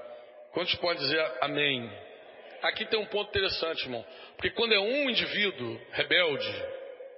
[0.53, 1.91] Quantos podem dizer amém?
[2.63, 4.05] Aqui tem um ponto interessante, irmão.
[4.37, 6.65] Porque quando é um indivíduo rebelde,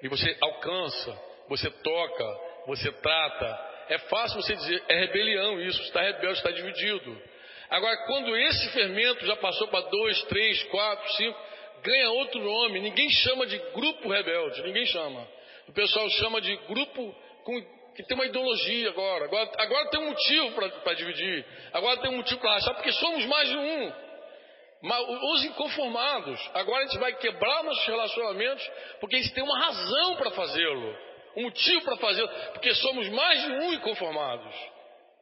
[0.02, 2.24] e você alcança, você toca,
[2.66, 3.74] você trata.
[3.88, 7.22] É fácil você dizer, é rebelião isso, está rebelde, está dividido.
[7.70, 11.38] Agora, quando esse fermento já passou para dois, três, quatro, cinco,
[11.85, 12.80] ganha outro nome.
[12.80, 15.28] Ninguém chama de grupo rebelde, ninguém chama.
[15.68, 17.14] O pessoal chama de grupo
[17.45, 17.62] com,
[17.95, 19.26] que tem uma ideologia agora.
[19.26, 21.45] Agora, agora tem um motivo para dividir.
[21.72, 23.93] Agora tem um motivo para achar, porque somos mais de um.
[24.82, 28.70] Mas os inconformados, agora a gente vai quebrar nossos relacionamentos,
[29.01, 33.53] porque gente tem uma razão para fazê-lo um motivo para fazer, porque somos mais de
[33.53, 34.55] um inconformados.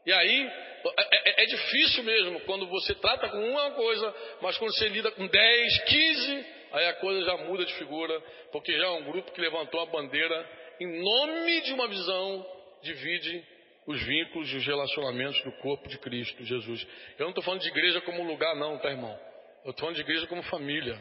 [0.04, 0.50] E aí
[0.98, 5.10] é, é, é, difícil mesmo quando você trata com uma coisa, mas quando você lida
[5.12, 9.30] com 10, 15, aí a coisa já muda de figura, porque já é um grupo
[9.32, 10.50] que levantou a bandeira
[10.80, 12.46] em nome de uma visão,
[12.82, 13.44] divide
[13.86, 16.86] os vínculos e os relacionamentos do corpo de Cristo Jesus.
[17.18, 19.18] Eu não estou falando de igreja como lugar, não, tá, irmão?
[19.64, 21.00] Eu estou falando de igreja como família.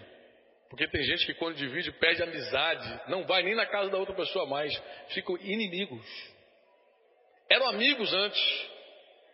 [0.70, 4.16] Porque tem gente que quando divide perde amizade, não vai nem na casa da outra
[4.16, 4.72] pessoa mais,
[5.10, 6.06] ficam inimigos.
[7.50, 8.71] Eram amigos antes.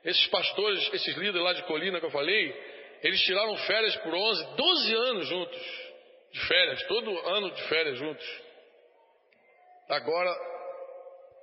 [0.08, 2.56] Esses pastores, esses líderes lá de colina que eu falei,
[3.04, 5.62] eles tiraram férias por 11, 12 anos juntos,
[6.32, 8.42] de férias, todo ano de férias juntos.
[9.90, 10.34] Agora,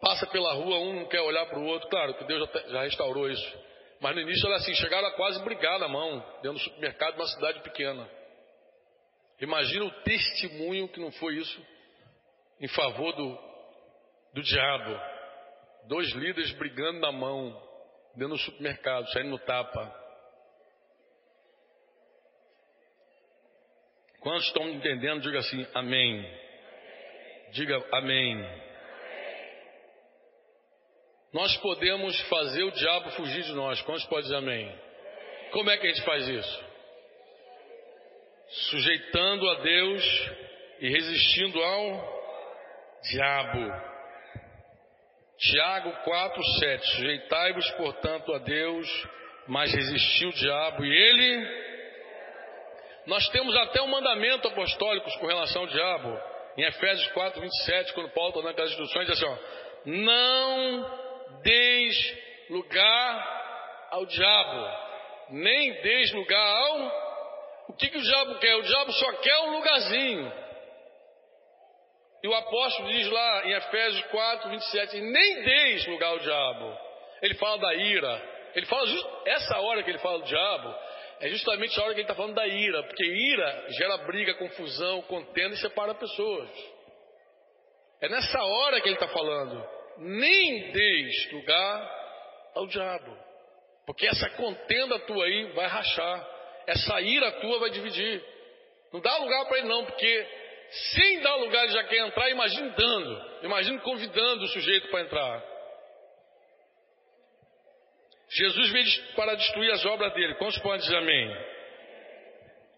[0.01, 2.83] passa pela rua, um não quer olhar para o outro, claro que Deus já, já
[2.85, 3.59] restaurou isso.
[4.01, 7.21] Mas no início era assim, chegaram a quase brigar na mão, dentro do supermercado de
[7.21, 8.09] uma cidade pequena.
[9.43, 11.67] Imagina o testemunho que não foi isso
[12.63, 13.39] em favor do,
[14.33, 14.99] do diabo.
[15.87, 17.63] Dois líderes brigando na mão,
[18.17, 20.03] dentro do supermercado, saindo no tapa.
[24.21, 25.21] Quantos estão entendendo?
[25.21, 26.41] Diga assim, amém.
[27.53, 28.65] Diga amém.
[31.33, 33.83] Nós podemos fazer o diabo fugir de nós.
[33.83, 34.79] Quantos podem dizer amém?
[35.53, 36.75] Como é que a gente faz isso?
[38.55, 40.31] sujeitando a Deus
[40.81, 42.23] e resistindo ao
[43.03, 43.94] diabo.
[45.51, 46.87] Tiago 4, 7.
[46.97, 49.09] Sujeitai-vos, portanto, a Deus,
[49.47, 51.65] mas resistiu o diabo e ele.
[53.07, 56.19] Nós temos até um mandamento apostólico com relação ao diabo.
[56.57, 59.37] Em Efésios 4, 27, quando Paulo está dando aquelas instruções, diz assim: ó,
[59.87, 62.17] Não deis
[62.49, 64.69] lugar ao diabo,
[65.31, 67.05] nem deis lugar ao
[67.69, 68.55] o que, que o diabo quer?
[68.57, 70.33] O diabo só quer um lugarzinho.
[72.25, 76.79] E o apóstolo diz lá em Efésios 4, 27, nem deis lugar ao diabo.
[77.21, 78.23] Ele fala da ira.
[78.55, 78.89] Ele fala,
[79.27, 80.75] essa hora que ele fala do diabo,
[81.21, 85.03] é justamente a hora que ele está falando da ira, porque ira gera briga, confusão,
[85.03, 86.49] contenda e separa pessoas.
[88.01, 89.63] É nessa hora que ele está falando.
[89.99, 91.91] Nem deis lugar
[92.55, 93.19] ao diabo.
[93.85, 96.27] Porque essa contenda tua aí vai rachar.
[96.67, 98.25] Essa ira tua vai dividir.
[98.95, 102.71] Não dá lugar para ele não, porque sem dar lugar ele já quer entrar, imagine
[102.71, 103.25] dando.
[103.43, 105.43] Imagine convidando o sujeito para entrar.
[108.31, 110.35] Jesus veio para destruir as obras dele.
[110.35, 111.37] Quantos podem dizer amém?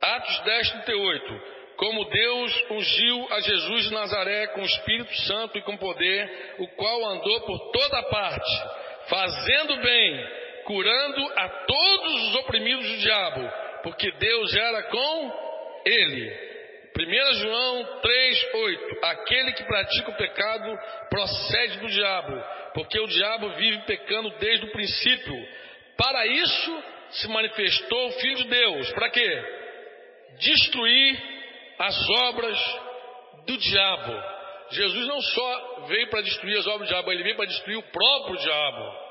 [0.00, 1.56] Atos 10, 38.
[1.76, 6.68] Como Deus ungiu a Jesus de Nazaré com o Espírito Santo e com poder, o
[6.68, 8.62] qual andou por toda parte,
[9.08, 10.26] fazendo bem,
[10.64, 13.50] curando a todos os oprimidos do diabo,
[13.82, 16.45] porque Deus era com ele.
[16.98, 19.04] 1 João 3, 8.
[19.04, 20.78] Aquele que pratica o pecado
[21.10, 22.42] procede do diabo,
[22.72, 25.48] porque o diabo vive pecando desde o princípio.
[25.96, 28.92] Para isso se manifestou o Filho de Deus.
[28.92, 29.44] Para quê?
[30.38, 31.22] Destruir
[31.78, 32.58] as obras
[33.46, 34.36] do diabo.
[34.70, 37.82] Jesus não só veio para destruir as obras do diabo, ele veio para destruir o
[37.82, 39.06] próprio diabo.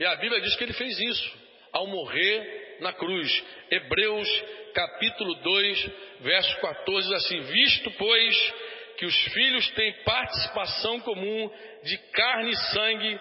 [0.00, 1.38] E a Bíblia diz que ele fez isso
[1.72, 3.44] ao morrer na cruz.
[3.70, 4.28] Hebreus
[4.74, 8.54] capítulo 2, verso 14, assim: Visto, pois,
[8.96, 11.50] que os filhos têm participação comum
[11.82, 13.20] de carne e sangue,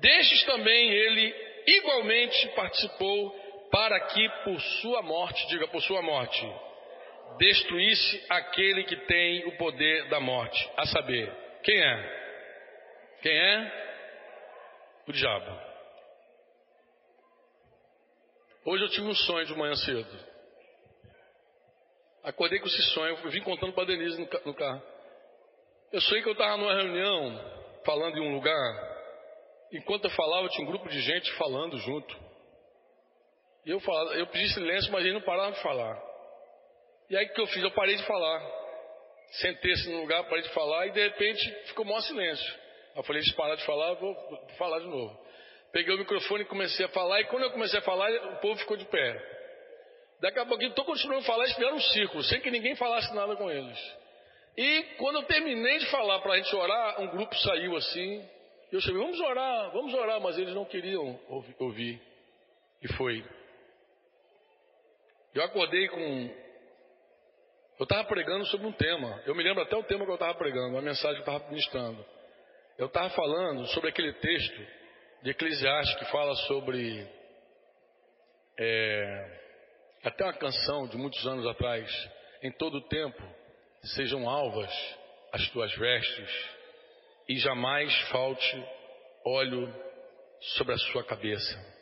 [0.00, 1.34] destes também ele
[1.66, 6.46] igualmente participou, para que por sua morte, diga por sua morte,
[7.38, 11.30] destruísse aquele que tem o poder da morte, a saber,
[11.62, 12.16] quem é?
[13.22, 13.86] Quem é?
[15.08, 15.65] O diabo.
[18.66, 20.18] Hoje eu tive um sonho de manhã cedo.
[22.24, 24.82] Acordei com esse sonho, eu vim contando para a Denise no carro.
[25.92, 28.96] Eu sonhei que eu estava numa reunião, falando em um lugar.
[29.72, 32.16] Enquanto eu falava, tinha um grupo de gente falando junto.
[33.64, 36.02] E eu, falava, eu pedi silêncio, mas eles não paravam de falar.
[37.08, 37.62] E aí o que eu fiz?
[37.62, 38.42] Eu parei de falar.
[39.30, 42.54] Sentei-se no lugar, parei de falar e de repente ficou maior silêncio.
[42.96, 45.25] Eu falei, se parar de falar, eu vou falar de novo.
[45.76, 48.58] Peguei o microfone e comecei a falar, e quando eu comecei a falar, o povo
[48.58, 49.14] ficou de pé.
[50.22, 53.14] Daqui a pouquinho estou continuando a falar, eles fizeram um círculo, sem que ninguém falasse
[53.14, 53.78] nada com eles.
[54.56, 58.26] E quando eu terminei de falar para a gente orar, um grupo saiu assim.
[58.72, 61.20] Eu chamei, vamos orar, vamos orar, mas eles não queriam
[61.58, 62.00] ouvir.
[62.82, 63.22] E foi.
[65.34, 66.30] Eu acordei com.
[67.78, 69.22] Eu estava pregando sobre um tema.
[69.26, 71.50] Eu me lembro até o tema que eu estava pregando, a mensagem que eu estava
[71.50, 72.02] ministrando.
[72.78, 74.75] Eu estava falando sobre aquele texto
[75.22, 77.06] de Eclesiastes que fala sobre.
[78.58, 79.40] É,
[80.04, 81.90] até uma canção de muitos anos atrás,
[82.42, 83.22] em todo o tempo,
[83.82, 84.72] sejam alvas
[85.32, 86.50] as tuas vestes
[87.28, 88.64] e jamais falte
[89.24, 89.74] óleo
[90.40, 91.76] sobre a sua cabeça.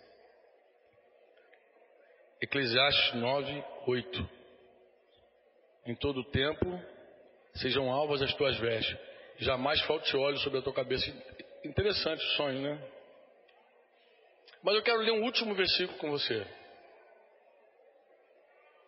[2.41, 4.31] Eclesiastes 9, 8.
[5.87, 6.81] Em todo o tempo,
[7.55, 8.99] sejam alvas as tuas vestes,
[9.39, 11.11] jamais falte óleo sobre a tua cabeça.
[11.65, 12.94] Interessante o sonho, né?
[14.65, 16.47] Mas eu quero ler um último versículo com você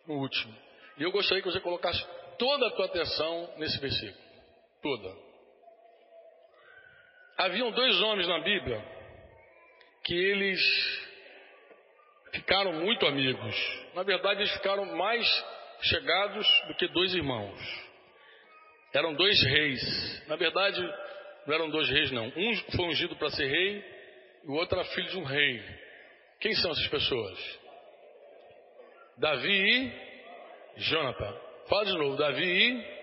[0.07, 0.55] no último.
[0.97, 2.03] E eu gostaria que você colocasse
[2.39, 4.25] toda a tua atenção nesse versículo.
[4.81, 5.15] Toda.
[7.37, 8.83] Haviam dois homens na Bíblia
[10.03, 10.59] que eles
[12.31, 13.55] ficaram muito amigos.
[13.93, 15.27] Na verdade, eles ficaram mais
[15.81, 17.85] chegados do que dois irmãos.
[18.93, 20.27] Eram dois reis.
[20.27, 20.81] Na verdade,
[21.45, 22.25] não eram dois reis, não.
[22.35, 23.96] Um foi ungido para ser rei
[24.45, 25.61] o outro era filho de um rei.
[26.39, 27.59] Quem são essas pessoas?
[29.17, 29.93] Davi
[30.75, 31.35] e Jonathan.
[31.67, 32.97] Fala de novo, Davi e.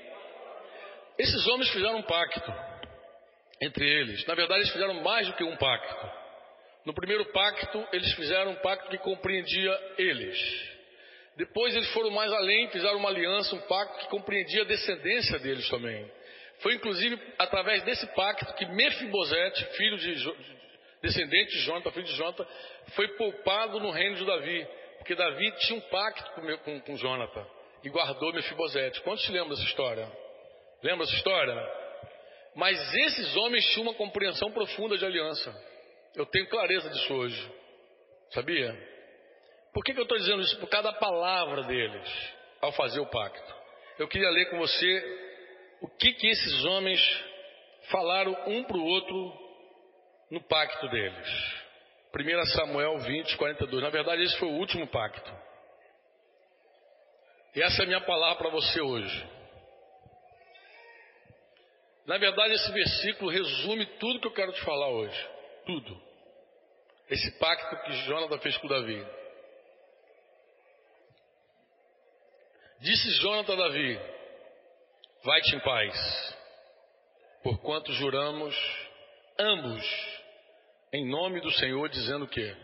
[1.19, 2.53] Esses homens fizeram um pacto
[3.61, 4.25] entre eles.
[4.27, 6.25] Na verdade, eles fizeram mais do que um pacto.
[6.85, 10.39] No primeiro pacto, eles fizeram um pacto que compreendia eles.
[11.37, 15.69] Depois, eles foram mais além, fizeram uma aliança, um pacto que compreendia a descendência deles
[15.69, 16.11] também.
[16.61, 20.15] Foi inclusive através desse pacto que Mefibosete, filho de
[21.05, 22.47] descendente de Jonathan, filho de Jonathan,
[22.95, 24.67] foi poupado no reino de Davi.
[24.99, 27.47] Porque Davi tinha um pacto com, com, com Jonathan
[27.83, 29.01] e guardou Mefibosete.
[29.03, 30.11] Quantos lembram dessa história?
[30.83, 31.55] Lembra essa história?
[32.55, 35.55] Mas esses homens tinham uma compreensão profunda de aliança.
[36.15, 37.53] Eu tenho clareza disso hoje.
[38.31, 38.75] Sabia?
[39.73, 40.59] Por que, que eu estou dizendo isso?
[40.59, 43.55] Por causa da palavra deles, ao fazer o pacto.
[43.99, 47.01] Eu queria ler com você o que, que esses homens
[47.91, 49.44] falaram um para o outro
[50.35, 51.65] no pacto deles.
[52.13, 53.83] 1 Samuel 20, 42.
[53.83, 55.33] Na verdade, esse foi o último pacto.
[57.55, 59.31] E essa é a minha palavra para você hoje.
[62.05, 65.29] Na verdade, esse versículo resume tudo que eu quero te falar hoje.
[65.65, 66.03] Tudo.
[67.09, 69.07] Esse pacto que Jonathan fez com Davi.
[72.81, 74.01] Disse Jonathan a Davi:
[75.23, 76.37] Vai-te em paz.
[77.43, 78.55] porquanto juramos
[79.39, 80.24] ambos
[80.95, 82.57] em nome do Senhor, dizendo o quê?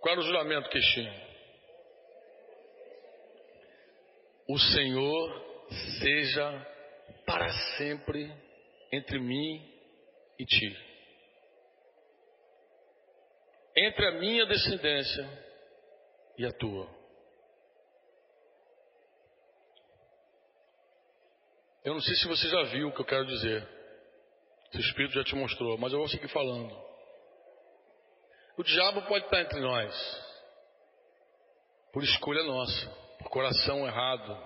[0.00, 1.14] Qual era o juramento que tinham?
[4.48, 5.66] O Senhor
[6.00, 6.66] seja
[7.26, 8.32] para sempre
[8.90, 9.62] entre mim
[10.38, 10.76] e ti.
[13.76, 15.28] Entre a minha descendência
[16.38, 16.88] e a tua.
[21.84, 23.68] Eu não sei se você já viu o que eu quero dizer.
[24.70, 26.83] Se o Espírito já te mostrou, mas eu vou seguir falando.
[28.56, 29.92] O diabo pode estar entre nós,
[31.92, 32.88] por escolha nossa,
[33.18, 34.36] por coração errado,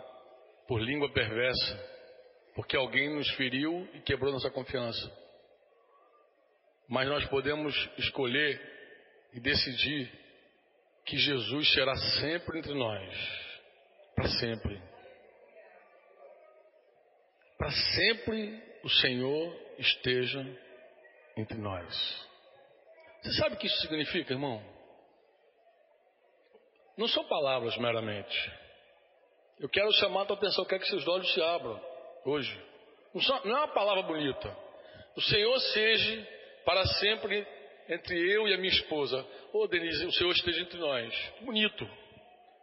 [0.67, 1.99] por língua perversa,
[2.55, 5.13] porque alguém nos feriu e quebrou nossa confiança.
[6.89, 8.59] Mas nós podemos escolher
[9.35, 10.11] e decidir
[11.05, 13.15] que Jesus será sempre entre nós,
[14.15, 14.83] para sempre.
[17.59, 20.47] Para sempre o Senhor esteja
[21.37, 22.28] entre nós.
[23.23, 24.63] Você sabe o que isso significa, irmão?
[26.97, 28.53] Não são palavras meramente.
[29.61, 31.81] Eu quero chamar a tua atenção, quero que seus olhos se abram
[32.25, 32.69] hoje.
[33.45, 34.57] Não é uma palavra bonita.
[35.17, 36.29] O Senhor seja
[36.65, 37.47] para sempre
[37.89, 39.27] entre eu e a minha esposa.
[39.53, 41.33] Ô oh, Denise, o Senhor esteja entre nós.
[41.41, 41.89] Bonito.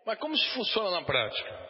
[0.06, 1.70] Mas como isso funciona na prática?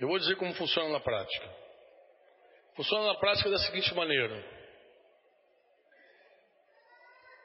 [0.00, 1.48] Eu vou dizer como funciona na prática.
[2.74, 4.57] Funciona na prática da seguinte maneira.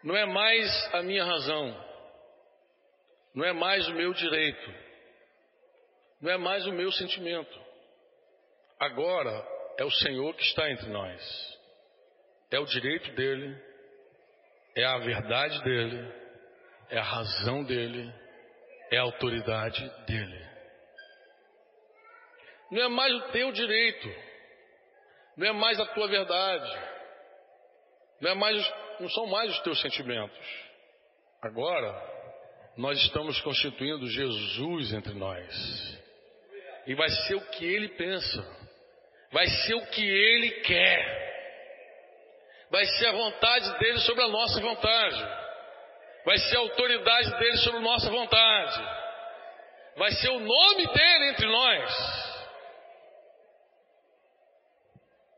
[0.04, 1.86] Não é mais a minha razão,
[3.34, 4.74] não é mais o meu direito,
[6.22, 7.62] não é mais o meu sentimento.
[8.80, 9.48] Agora
[9.78, 11.60] é o Senhor que está entre nós.
[12.52, 13.58] É o direito dele,
[14.76, 16.14] é a verdade dele,
[16.90, 18.14] é a razão dele,
[18.92, 20.48] é a autoridade dele.
[22.70, 24.08] Não é mais o teu direito,
[25.38, 26.94] não é mais a tua verdade,
[28.20, 30.38] não, é mais, não são mais os teus sentimentos.
[31.42, 31.92] Agora,
[32.78, 36.02] nós estamos constituindo Jesus entre nós.
[36.88, 38.42] E vai ser o que ele pensa,
[39.32, 41.24] vai ser o que ele quer,
[42.70, 45.24] vai ser a vontade dele sobre a nossa vontade,
[46.26, 48.82] vai ser a autoridade dele sobre a nossa vontade,
[49.96, 52.34] vai ser o nome dele entre nós.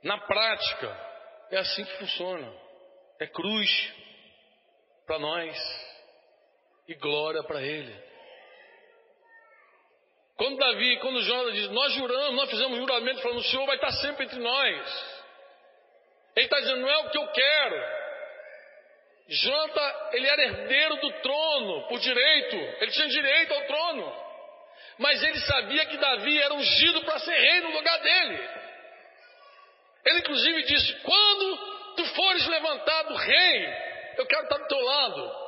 [0.03, 1.05] Na prática,
[1.51, 2.64] é assim que funciona
[3.19, 3.69] é cruz
[5.05, 5.55] para nós
[6.87, 8.05] e glória para Ele.
[10.37, 13.91] Quando Davi, quando Jonas diz, nós juramos, nós fizemos juramento falando, o Senhor vai estar
[13.93, 15.15] sempre entre nós.
[16.35, 18.05] Ele está dizendo, não é o que eu quero.
[19.27, 24.25] Jonathan, ele era herdeiro do trono, por direito, ele tinha direito ao trono.
[24.97, 28.49] Mas ele sabia que Davi era ungido para ser rei no lugar dele.
[30.05, 33.67] Ele inclusive disse: quando tu fores levantado rei,
[34.17, 35.45] eu quero estar do teu lado.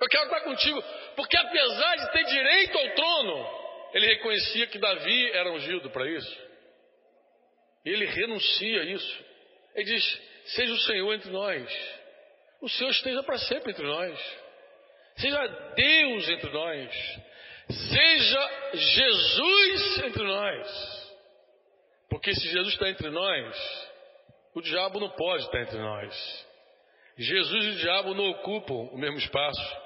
[0.00, 0.82] Eu quero estar contigo.
[1.16, 3.58] Porque apesar de ter direito ao trono,
[3.94, 6.48] ele reconhecia que Davi era ungido para isso.
[7.84, 9.24] Ele renuncia a isso.
[9.74, 11.98] Ele diz: Seja o Senhor entre nós.
[12.60, 14.36] O Senhor esteja para sempre entre nós.
[15.16, 17.18] Seja Deus entre nós.
[17.70, 21.08] Seja Jesus entre nós.
[22.08, 23.87] Porque se Jesus está entre nós,
[24.54, 26.46] o diabo não pode estar entre nós.
[27.16, 29.76] Jesus e o diabo não ocupam o mesmo espaço.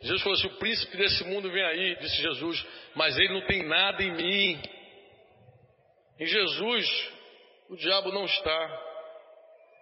[0.00, 3.62] Jesus falou assim: o príncipe desse mundo vem aí, disse Jesus, mas ele não tem
[3.62, 4.62] nada em mim.
[6.18, 7.12] Em Jesus,
[7.68, 8.88] o diabo não está.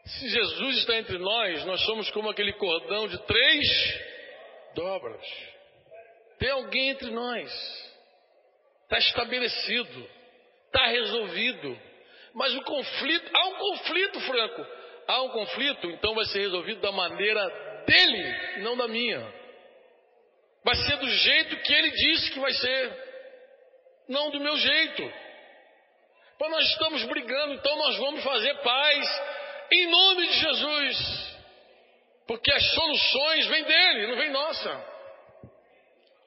[0.05, 4.01] Se Jesus está entre nós, nós somos como aquele cordão de três
[4.75, 5.27] dobras.
[6.39, 7.51] Tem alguém entre nós.
[8.85, 10.09] Está estabelecido.
[10.67, 11.79] Está resolvido.
[12.35, 14.67] Mas o conflito, há um conflito, Franco.
[15.07, 17.49] Há um conflito, então vai ser resolvido da maneira
[17.87, 19.21] dele, não da minha.
[20.63, 22.93] Vai ser do jeito que ele disse que vai ser,
[24.09, 25.13] não do meu jeito.
[26.39, 29.23] Mas nós estamos brigando, então nós vamos fazer paz
[29.73, 31.31] em nome de Jesus.
[32.27, 34.91] Porque as soluções vêm dele, não vem nossa.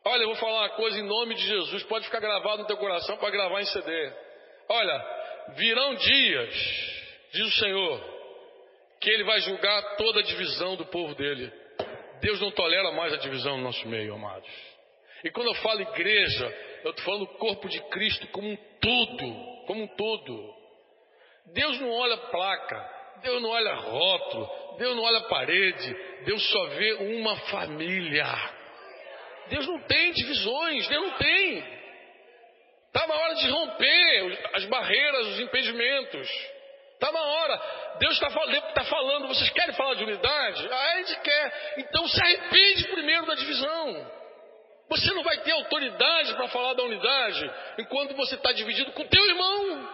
[0.06, 2.76] Olha, eu vou falar uma coisa em nome de Jesus, pode ficar gravado no teu
[2.76, 4.14] coração para gravar em CD.
[4.68, 6.56] Olha, Virão dias,
[7.32, 8.14] diz o Senhor,
[9.00, 11.52] que Ele vai julgar toda a divisão do povo dele.
[12.22, 14.50] Deus não tolera mais a divisão no nosso meio, amados.
[15.24, 16.46] E quando eu falo igreja,
[16.84, 20.54] eu estou falando do corpo de Cristo como um todo, como um todo.
[21.54, 22.89] Deus não olha placa,
[23.22, 28.26] Deus não olha rótulo, Deus não olha parede, Deus só vê uma família.
[29.50, 31.82] Deus não tem divisões, Deus não tem.
[32.94, 36.30] Está na hora de romper as barreiras, os impedimentos.
[36.94, 37.62] Está na hora.
[37.98, 39.28] Deus está tá falando.
[39.30, 40.68] Vocês querem falar de unidade?
[40.72, 41.74] Ah, a gente quer.
[41.80, 44.12] Então se arrepende primeiro da divisão.
[44.89, 49.26] Você não vai ter autoridade para falar da unidade enquanto você está dividido com teu
[49.26, 49.89] irmão.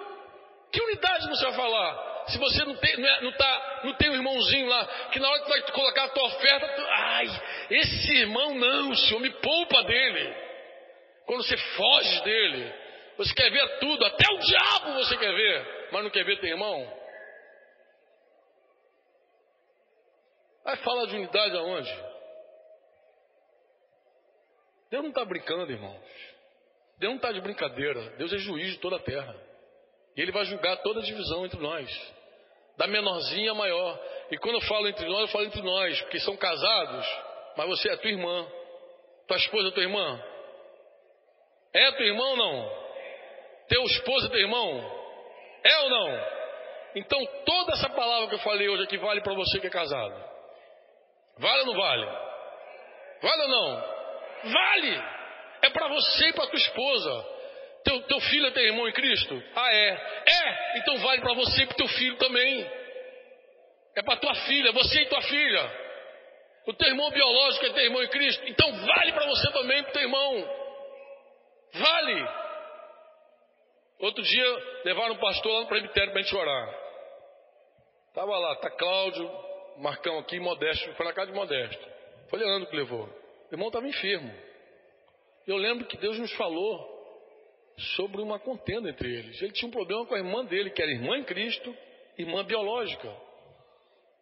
[0.70, 2.26] Que unidade você vai falar?
[2.28, 5.30] Se você não tem, não, é, não, tá, não tem um irmãozinho lá, que na
[5.30, 7.42] hora que vai colocar a tua oferta, tu, ai,
[7.72, 10.36] esse irmão não, Senhor, me poupa dele.
[11.26, 12.89] Quando você foge dele,
[13.20, 16.52] você quer ver tudo, até o diabo você quer ver, mas não quer ver teu
[16.52, 17.00] irmão?
[20.64, 21.94] Vai falar de unidade aonde?
[24.90, 26.02] Deus não está brincando, irmãos.
[26.98, 28.10] Deus não está de brincadeira.
[28.12, 29.36] Deus é juiz de toda a terra.
[30.16, 31.90] E Ele vai julgar toda a divisão entre nós.
[32.78, 34.00] Da menorzinha a maior.
[34.32, 37.06] E quando eu falo entre nós, eu falo entre nós, porque são casados,
[37.58, 38.48] mas você é tua irmã.
[39.28, 40.24] Tua esposa é tua irmã?
[41.74, 42.79] É tua irmã ou não?
[43.70, 45.00] Teu esposo é teu irmão?
[45.64, 46.40] É ou não?
[46.96, 50.30] Então toda essa palavra que eu falei hoje aqui vale para você que é casado.
[51.38, 52.06] Vale ou não vale?
[53.22, 54.00] Vale ou não?
[54.52, 55.04] Vale!
[55.62, 57.26] É para você e para tua esposa.
[57.84, 59.42] Teu, teu filho é teu irmão em Cristo?
[59.56, 59.90] Ah, é.
[60.26, 60.80] É!
[60.80, 62.70] Então vale para você e para teu filho também.
[63.96, 65.90] É para tua filha, você e tua filha.
[66.66, 68.44] O teu irmão biológico é teu irmão em Cristo?
[68.48, 70.50] Então vale para você também e para teu irmão.
[71.74, 72.39] Vale!
[74.00, 76.80] Outro dia levaram um pastor lá no presbitério para a gente orar.
[78.08, 79.30] Estava lá, tá Cláudio,
[79.78, 81.88] Marcão aqui, Modesto, foi na casa de Modesto.
[82.30, 83.06] Foi Leandro que levou.
[83.50, 84.34] O irmão estava enfermo.
[85.46, 86.98] Eu lembro que Deus nos falou
[87.96, 89.42] sobre uma contenda entre eles.
[89.42, 91.76] Ele tinha um problema com a irmã dele, que era irmã em Cristo,
[92.18, 93.10] irmã biológica.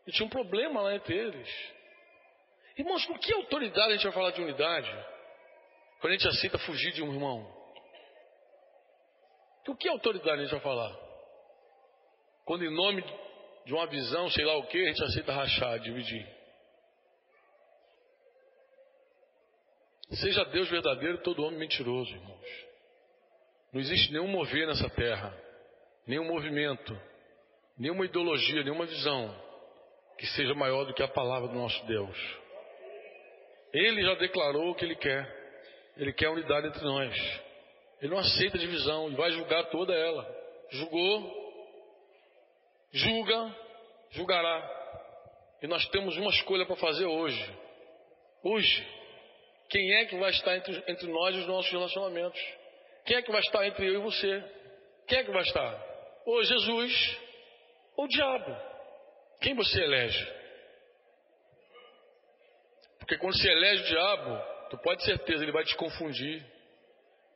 [0.06, 1.74] E tinha um problema lá entre eles.
[2.78, 4.90] Irmãos, com que autoridade a gente vai falar de unidade?
[6.00, 7.57] Quando a gente aceita fugir de um irmão?
[9.68, 10.98] Com que autoridade a gente vai falar?
[12.46, 13.04] Quando em nome
[13.66, 16.26] de uma visão, sei lá o que, a gente aceita rachar, dividir.
[20.12, 22.66] Seja Deus verdadeiro, todo homem mentiroso, irmãos.
[23.74, 25.38] Não existe nenhum mover nessa terra,
[26.08, 26.98] nenhum movimento,
[27.78, 29.38] nenhuma ideologia, nenhuma visão
[30.18, 32.18] que seja maior do que a palavra do nosso Deus.
[33.74, 35.30] Ele já declarou o que ele quer.
[35.98, 37.47] Ele quer unidade entre nós.
[38.02, 40.28] Ele não aceita divisão e vai julgar toda ela.
[40.70, 41.54] Julgou,
[42.92, 43.56] julga,
[44.12, 44.78] julgará.
[45.62, 47.58] E nós temos uma escolha para fazer hoje.
[48.44, 48.88] Hoje.
[49.70, 52.40] Quem é que vai estar entre, entre nós e os nossos relacionamentos?
[53.06, 54.44] Quem é que vai estar entre eu e você?
[55.08, 55.84] Quem é que vai estar?
[56.26, 57.18] Ou Jesus
[57.96, 58.56] ou o diabo.
[59.42, 60.38] Quem você elege?
[63.00, 66.46] Porque quando você elege o diabo, tu pode ter certeza, ele vai te confundir.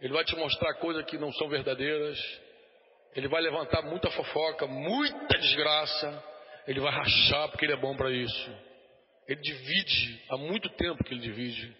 [0.02, 2.18] Ele vai te mostrar coisas que não são verdadeiras.
[3.16, 6.24] Ele vai levantar muita fofoca, muita desgraça.
[6.68, 8.52] Ele vai rachar porque ele é bom para isso.
[9.28, 11.76] Ele divide, há muito tempo que ele divide,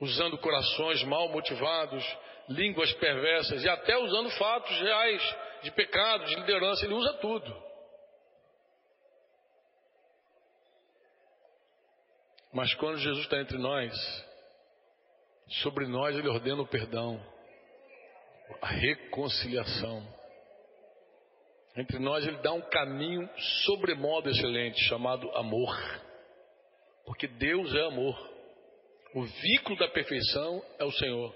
[0.00, 2.04] usando corações mal motivados,
[2.48, 6.84] línguas perversas e até usando fatos reais de pecado, de liderança.
[6.84, 7.70] Ele usa tudo.
[12.52, 13.92] Mas quando Jesus está entre nós,
[15.62, 17.22] sobre nós ele ordena o perdão,
[18.60, 20.06] a reconciliação.
[21.76, 23.28] Entre nós ele dá um caminho
[23.64, 25.76] sobremodo excelente chamado amor.
[27.04, 28.30] Porque Deus é amor.
[29.14, 31.34] O vínculo da perfeição é o Senhor.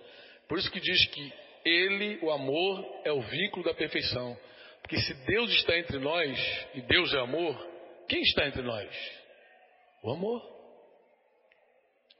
[0.48, 1.32] Por isso que diz que
[1.64, 4.36] ele, o amor, é o vínculo da perfeição.
[4.82, 6.38] Porque se Deus está entre nós
[6.74, 7.56] e Deus é amor,
[8.08, 8.88] quem está entre nós?
[10.02, 10.42] O amor.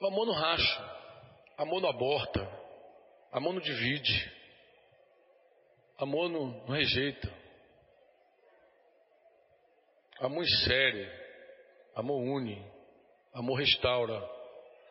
[0.01, 0.95] O amor não racha.
[1.59, 2.41] Amor não aborta.
[3.31, 4.33] Amor não divide.
[6.05, 7.33] Amor não, não rejeita.
[10.21, 11.11] Amor insere,
[11.95, 12.63] amor une,
[13.33, 14.23] amor restaura.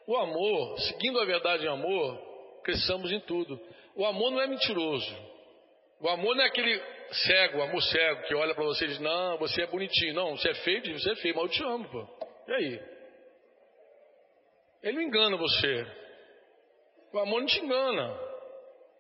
[0.08, 2.18] O amor, seguindo a verdade em amor,
[2.64, 3.62] cresçamos em tudo.
[3.96, 5.16] O amor não é mentiroso.
[6.00, 9.38] O amor não é aquele cego, amor cego, que olha para você e diz: Não,
[9.38, 10.16] você é bonitinho.
[10.16, 12.08] Não, você é feio, você é feio, mas eu te amo, pô.
[12.48, 12.82] E aí?
[14.82, 15.86] Ele não engana você.
[17.14, 18.20] O amor não te engana.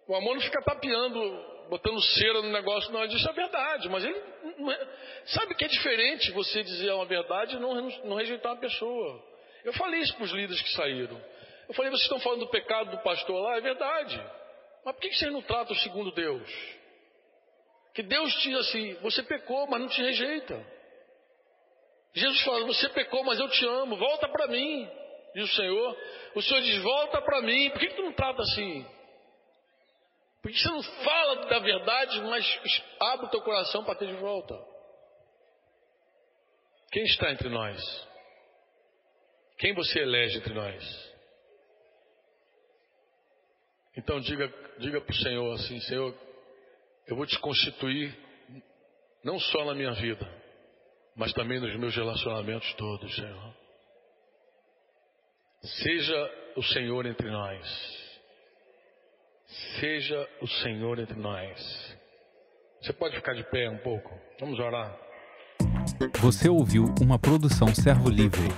[0.07, 4.03] O amor não fica tapeando botando cera no negócio, não, ele diz a verdade, mas
[4.03, 4.87] ele é,
[5.25, 7.73] sabe que é diferente você dizer uma verdade e não,
[8.05, 9.23] não rejeitar uma pessoa.
[9.63, 11.19] Eu falei isso para os líderes que saíram.
[11.67, 14.23] Eu falei, vocês estão falando do pecado do pastor lá, é verdade.
[14.85, 16.47] Mas por que vocês não tratam segundo Deus?
[17.95, 20.63] Que Deus diz assim, você pecou, mas não te rejeita.
[22.13, 24.87] Jesus fala, você pecou, mas eu te amo, volta para mim,
[25.33, 25.97] diz o Senhor.
[26.35, 28.85] O Senhor diz, volta para mim, por que, que tu não trata assim?
[30.43, 32.45] Porque você não fala da verdade, mas
[32.99, 34.53] abre o teu coração para ter de volta.
[36.91, 37.81] Quem está entre nós?
[39.57, 41.13] Quem você elege entre nós?
[43.95, 46.13] Então diga, diga para o Senhor assim, Senhor,
[47.07, 48.13] eu vou te constituir
[49.23, 50.29] não só na minha vida,
[51.15, 53.55] mas também nos meus relacionamentos todos, Senhor.
[55.61, 58.02] Seja o Senhor entre nós.
[59.79, 61.97] Seja o Senhor entre nós.
[62.81, 64.09] Você pode ficar de pé um pouco?
[64.39, 64.97] Vamos orar.
[66.21, 68.49] Você ouviu uma produção Servo Livre.